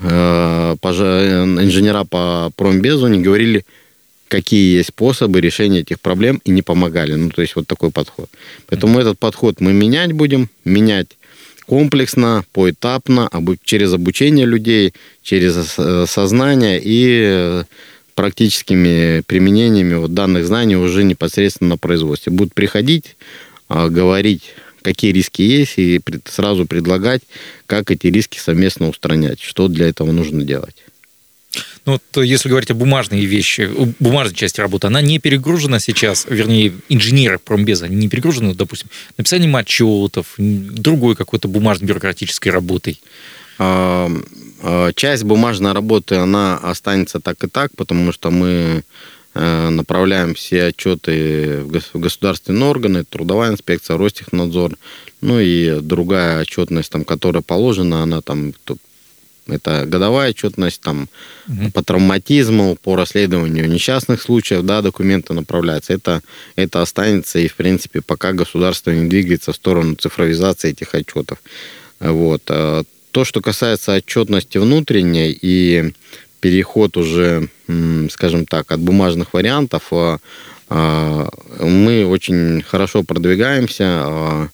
Э, 0.00 0.76
инженера 0.80 2.04
по 2.04 2.50
промбезу 2.56 3.06
не 3.08 3.20
говорили, 3.20 3.66
какие 4.30 4.76
есть 4.76 4.90
способы 4.90 5.40
решения 5.40 5.80
этих 5.80 6.00
проблем 6.00 6.40
и 6.44 6.50
не 6.50 6.62
помогали. 6.62 7.14
Ну, 7.14 7.30
то 7.30 7.42
есть 7.42 7.56
вот 7.56 7.66
такой 7.66 7.90
подход. 7.90 8.30
Поэтому 8.68 8.98
этот 8.98 9.18
подход 9.18 9.60
мы 9.60 9.72
менять 9.72 10.12
будем, 10.12 10.48
менять 10.64 11.08
комплексно, 11.66 12.44
поэтапно, 12.52 13.28
через 13.64 13.92
обучение 13.92 14.46
людей, 14.46 14.94
через 15.22 15.74
э, 15.78 16.04
сознание 16.08 16.80
и 16.82 17.20
э, 17.22 17.64
практическими 18.14 19.22
применениями 19.26 19.94
вот 19.94 20.14
данных 20.14 20.46
знаний 20.46 20.76
уже 20.76 21.04
непосредственно 21.04 21.70
на 21.70 21.76
производстве. 21.76 22.32
Будут 22.32 22.54
приходить, 22.54 23.16
а, 23.68 23.88
говорить, 23.88 24.42
какие 24.82 25.12
риски 25.12 25.42
есть, 25.42 25.74
и 25.78 26.00
сразу 26.24 26.66
предлагать, 26.66 27.22
как 27.66 27.90
эти 27.90 28.08
риски 28.08 28.38
совместно 28.38 28.88
устранять, 28.88 29.40
что 29.40 29.68
для 29.68 29.88
этого 29.88 30.12
нужно 30.12 30.42
делать. 30.42 30.76
Ну, 31.86 31.92
вот 31.92 32.24
если 32.24 32.48
говорить 32.48 32.70
о 32.70 32.74
бумажной 32.74 33.24
вещи, 33.24 33.70
бумажной 33.98 34.36
части 34.36 34.60
работы, 34.60 34.86
она 34.86 35.00
не 35.00 35.18
перегружена 35.18 35.80
сейчас, 35.80 36.26
вернее, 36.28 36.74
инженеры 36.88 37.38
промбеза 37.38 37.88
не 37.88 38.08
перегружены, 38.08 38.54
допустим, 38.54 38.88
написанием 39.16 39.56
отчетов, 39.56 40.34
другой 40.36 41.16
какой-то 41.16 41.48
бумажной 41.48 41.88
бюрократической 41.88 42.50
работой. 42.50 43.00
А, 43.58 44.10
часть 44.94 45.24
бумажной 45.24 45.72
работы, 45.72 46.16
она 46.16 46.58
останется 46.58 47.20
так 47.20 47.42
и 47.44 47.48
так, 47.48 47.74
потому 47.76 48.12
что 48.12 48.30
мы 48.30 48.84
э, 49.34 49.68
направляем 49.70 50.34
все 50.34 50.64
отчеты 50.64 51.62
в 51.62 51.98
государственные 51.98 52.68
органы, 52.68 53.04
трудовая 53.04 53.52
инспекция, 53.52 53.96
Ростехнадзор, 53.96 54.76
ну 55.22 55.40
и 55.40 55.80
другая 55.80 56.42
отчетность, 56.42 56.90
там, 56.90 57.04
которая 57.04 57.42
положена, 57.42 58.02
она 58.02 58.20
там 58.20 58.52
это 59.52 59.84
годовая 59.86 60.30
отчетность 60.30 60.80
там, 60.80 61.08
угу. 61.48 61.70
по 61.72 61.82
травматизму, 61.82 62.76
по 62.76 62.96
расследованию 62.96 63.68
несчастных 63.68 64.22
случаев, 64.22 64.62
да, 64.62 64.82
документы 64.82 65.32
направляются. 65.32 65.92
Это, 65.92 66.22
это 66.56 66.82
останется 66.82 67.38
и, 67.38 67.48
в 67.48 67.54
принципе, 67.54 68.00
пока 68.00 68.32
государство 68.32 68.90
не 68.90 69.08
двигается 69.08 69.52
в 69.52 69.56
сторону 69.56 69.94
цифровизации 69.94 70.70
этих 70.70 70.94
отчетов. 70.94 71.38
Вот. 72.00 72.42
А 72.48 72.82
то, 73.10 73.24
что 73.24 73.40
касается 73.40 73.96
отчетности 73.96 74.58
внутренней 74.58 75.36
и 75.40 75.92
переход 76.40 76.96
уже, 76.96 77.48
скажем 78.10 78.46
так, 78.46 78.72
от 78.72 78.80
бумажных 78.80 79.34
вариантов, 79.34 79.88
а, 79.92 80.18
а, 80.68 81.28
мы 81.60 82.06
очень 82.06 82.62
хорошо 82.62 83.02
продвигаемся 83.02 84.50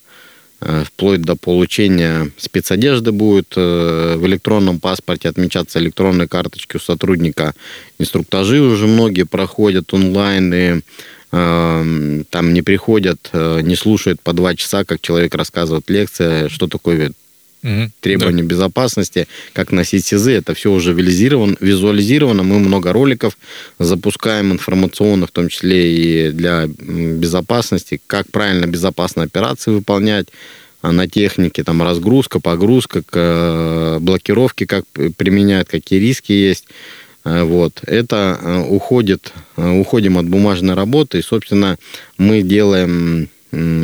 вплоть 0.61 1.23
до 1.23 1.37
получения 1.37 2.31
спецодежды 2.39 3.13
будет 3.13 3.53
э, 3.57 4.17
в 4.17 4.27
электронном 4.27 4.81
паспорте 4.81 5.29
отмечаться 5.29 5.79
электронной 5.79 6.29
карточки 6.29 6.77
у 6.77 6.81
сотрудника. 6.81 7.55
Инструктажи 7.99 8.61
уже 8.61 8.87
многие 8.87 9.25
проходят 9.25 9.93
онлайн, 9.93 10.55
и 10.55 10.81
э, 11.33 12.23
там 12.31 12.55
не 12.55 12.63
приходят, 12.63 13.31
не 13.33 13.77
слушают 13.77 14.21
по 14.23 14.33
два 14.33 14.55
часа, 14.55 14.85
как 14.85 15.01
человек 15.01 15.35
рассказывает 15.35 15.91
лекция, 15.91 16.49
что 16.49 16.67
такое 16.69 17.13
угу. 17.63 17.91
требования 18.01 18.43
да. 18.43 18.49
безопасности, 18.49 19.29
как 19.53 19.73
носить 19.73 20.07
СИЗы, 20.07 20.33
это 20.33 20.55
все 20.55 20.73
уже 20.73 20.93
визуализировано. 20.93 22.43
Мы 22.43 22.59
много 22.59 22.93
роликов 22.93 23.37
запускаем 23.79 24.53
информационных, 24.53 25.31
в 25.31 25.33
том 25.33 25.49
числе 25.49 26.29
и 26.29 26.31
для 26.31 26.67
безопасности, 26.67 28.01
как 28.07 28.31
правильно 28.31 28.67
безопасно 28.67 29.23
операции 29.23 29.71
выполнять 29.71 30.29
а 30.83 30.93
на 30.93 31.09
технике, 31.09 31.65
там 31.65 31.83
разгрузка, 31.83 32.39
погрузка, 32.39 33.03
э, 33.13 33.99
блокировки, 34.01 34.67
как 34.67 34.85
применяют, 35.17 35.69
какие 35.69 35.99
риски 35.99 36.31
есть. 36.31 36.67
Э, 37.25 37.43
вот. 37.43 37.81
Это 37.87 38.39
э, 38.41 38.59
уходит, 38.69 39.33
уходим 39.57 40.17
от 40.17 40.29
бумажной 40.29 40.75
работы, 40.75 41.19
и, 41.19 41.23
собственно, 41.23 41.77
мы 42.19 42.43
делаем 42.43 43.29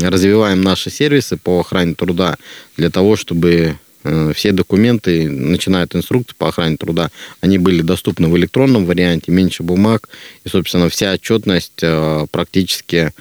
развиваем 0.02 0.60
наши 0.60 0.90
сервисы 0.90 1.36
по 1.36 1.60
охране 1.60 1.94
труда 1.94 2.36
для 2.76 2.90
того, 2.90 3.16
чтобы 3.16 3.76
э, 4.04 4.32
все 4.34 4.52
документы, 4.52 5.28
начиная 5.28 5.84
от 5.84 5.96
инструкции 5.96 6.34
по 6.36 6.48
охране 6.48 6.76
труда, 6.76 7.10
они 7.40 7.58
были 7.58 7.82
доступны 7.82 8.28
в 8.28 8.36
электронном 8.36 8.86
варианте, 8.86 9.32
меньше 9.32 9.62
бумаг, 9.62 10.08
и, 10.44 10.48
собственно, 10.48 10.88
вся 10.88 11.12
отчетность 11.12 11.82
э, 11.82 12.26
практически 12.30 13.12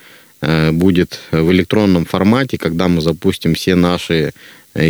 э, 0.42 0.72
будет 0.72 1.20
в 1.32 1.52
электронном 1.52 2.06
формате, 2.06 2.58
когда 2.58 2.88
мы 2.88 3.02
запустим 3.02 3.56
все 3.56 3.76
наши 3.76 4.34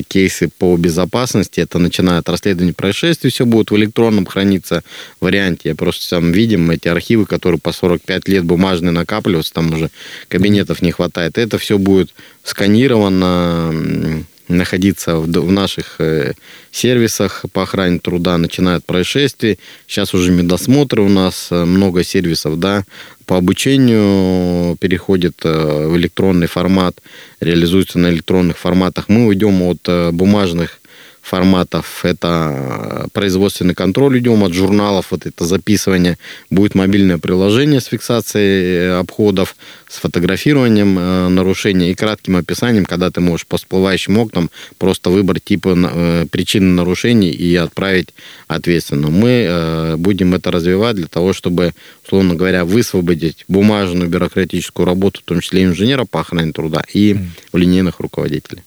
кейсы 0.07 0.49
по 0.57 0.75
безопасности. 0.77 1.59
Это 1.59 1.79
начиная 1.79 2.19
от 2.19 2.29
расследования 2.29 2.73
происшествий, 2.73 3.31
все 3.31 3.45
будет 3.45 3.71
в 3.71 3.77
электронном 3.77 4.25
храниться 4.25 4.83
варианте. 5.19 5.69
Я 5.69 5.75
просто 5.75 6.05
сам 6.05 6.31
видим 6.31 6.69
эти 6.71 6.87
архивы, 6.87 7.25
которые 7.25 7.59
по 7.59 7.71
45 7.71 8.27
лет 8.27 8.43
бумажные 8.45 8.91
накапливаются, 8.91 9.53
там 9.53 9.73
уже 9.73 9.89
кабинетов 10.27 10.81
не 10.81 10.91
хватает. 10.91 11.37
Это 11.37 11.57
все 11.57 11.77
будет 11.77 12.13
сканировано, 12.43 14.25
находиться 14.51 15.17
в, 15.17 15.51
наших 15.51 15.95
э, 15.99 16.33
сервисах 16.71 17.45
по 17.53 17.63
охране 17.63 17.99
труда, 17.99 18.37
начиная 18.37 18.77
от 18.77 18.85
происшествий. 18.85 19.59
Сейчас 19.87 20.13
уже 20.13 20.31
медосмотры 20.31 21.01
у 21.01 21.09
нас, 21.09 21.47
э, 21.51 21.65
много 21.65 22.03
сервисов, 22.03 22.59
да, 22.59 22.83
по 23.31 23.37
обучению 23.37 24.75
переходит 24.75 25.45
э, 25.45 25.87
в 25.87 25.95
электронный 25.95 26.47
формат, 26.47 27.01
реализуется 27.39 27.97
на 27.97 28.09
электронных 28.09 28.57
форматах. 28.57 29.07
Мы 29.07 29.25
уйдем 29.25 29.61
от 29.61 29.87
э, 29.87 30.11
бумажных 30.11 30.80
форматов. 31.21 32.03
Это 32.03 33.07
производственный 33.13 33.75
контроль, 33.75 34.19
идем 34.19 34.43
от 34.43 34.53
журналов, 34.53 35.07
вот 35.11 35.25
это 35.25 35.45
записывание. 35.45 36.17
Будет 36.49 36.75
мобильное 36.75 37.17
приложение 37.17 37.79
с 37.79 37.85
фиксацией 37.85 38.63
э, 38.63 38.99
обходов, 38.99 39.55
с 39.87 39.97
фотографированием 39.97 40.97
э, 40.97 41.27
нарушения 41.29 41.91
и 41.91 41.95
кратким 41.95 42.37
описанием, 42.37 42.85
когда 42.85 43.11
ты 43.11 43.21
можешь 43.21 43.45
по 43.45 43.57
всплывающим 43.57 44.17
окнам 44.17 44.49
просто 44.77 45.09
выбрать 45.09 45.43
типы 45.43 45.75
э, 45.77 46.25
причины 46.29 46.67
нарушений 46.67 47.29
и 47.29 47.55
отправить 47.55 48.09
ответственно. 48.47 49.09
Мы 49.09 49.45
э, 49.47 49.95
будем 49.97 50.33
это 50.33 50.51
развивать 50.51 50.95
для 50.95 51.07
того, 51.07 51.33
чтобы, 51.33 51.73
условно 52.03 52.35
говоря, 52.35 52.65
высвободить 52.65 53.45
бумажную 53.47 54.09
бюрократическую 54.09 54.85
работу, 54.85 55.21
в 55.21 55.23
том 55.23 55.41
числе 55.41 55.63
инженера 55.63 56.05
по 56.05 56.21
охране 56.21 56.51
труда 56.51 56.83
и 56.93 57.17
линейных 57.53 57.99
руководителей. 57.99 58.63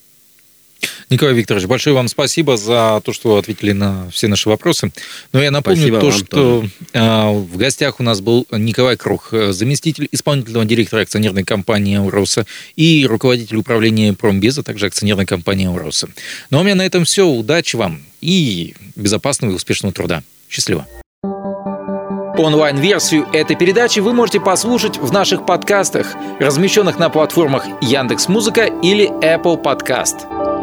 Николай 1.11 1.35
Викторович, 1.35 1.67
большое 1.67 1.95
вам 1.95 2.09
спасибо 2.09 2.57
за 2.57 3.01
то, 3.05 3.13
что 3.13 3.33
вы 3.33 3.39
ответили 3.39 3.73
на 3.73 4.11
все 4.11 4.29
наши 4.29 4.49
вопросы. 4.49 4.93
Но 5.33 5.43
я 5.43 5.51
напомню 5.51 5.81
спасибо 5.81 6.01
то, 6.01 6.11
что 6.11 6.27
тоже. 6.27 6.71
в 6.93 7.57
гостях 7.57 8.01
у 8.01 8.03
нас 8.03 8.21
был 8.21 8.47
Николай 8.51 8.97
Крух, 8.97 9.29
заместитель 9.51 10.09
исполнительного 10.13 10.65
директора 10.65 11.03
акционерной 11.03 11.45
компании 11.45 11.97
«Ауроса» 11.99 12.47
и 12.77 13.07
руководитель 13.09 13.57
управления 13.57 14.13
«Промбеза», 14.13 14.63
также 14.63 14.87
акционерной 14.87 15.27
компании 15.27 15.67
«Ауроса». 15.67 16.09
Ну 16.51 16.59
а 16.59 16.61
у 16.61 16.65
меня 16.65 16.75
на 16.75 16.87
этом 16.87 17.05
все. 17.05 17.27
Удачи 17.27 17.77
вам 17.77 18.03
и 18.21 18.75
безопасного 18.97 19.53
и 19.53 19.55
успешного 19.55 19.93
труда. 19.93 20.23
Счастливо. 20.49 20.87
Онлайн-версию 22.37 23.29
этой 23.33 23.55
передачи 23.55 24.01
вы 24.01 24.13
можете 24.13 24.41
послушать 24.41 24.99
в 24.99 25.13
наших 25.13 25.47
подкастах, 25.47 26.15
размещенных 26.41 26.99
на 26.99 27.09
платформах 27.09 27.65
Яндекс.Музыка 27.81 28.65
или 28.83 29.09
Apple 29.23 29.63
Podcast. 29.63 30.54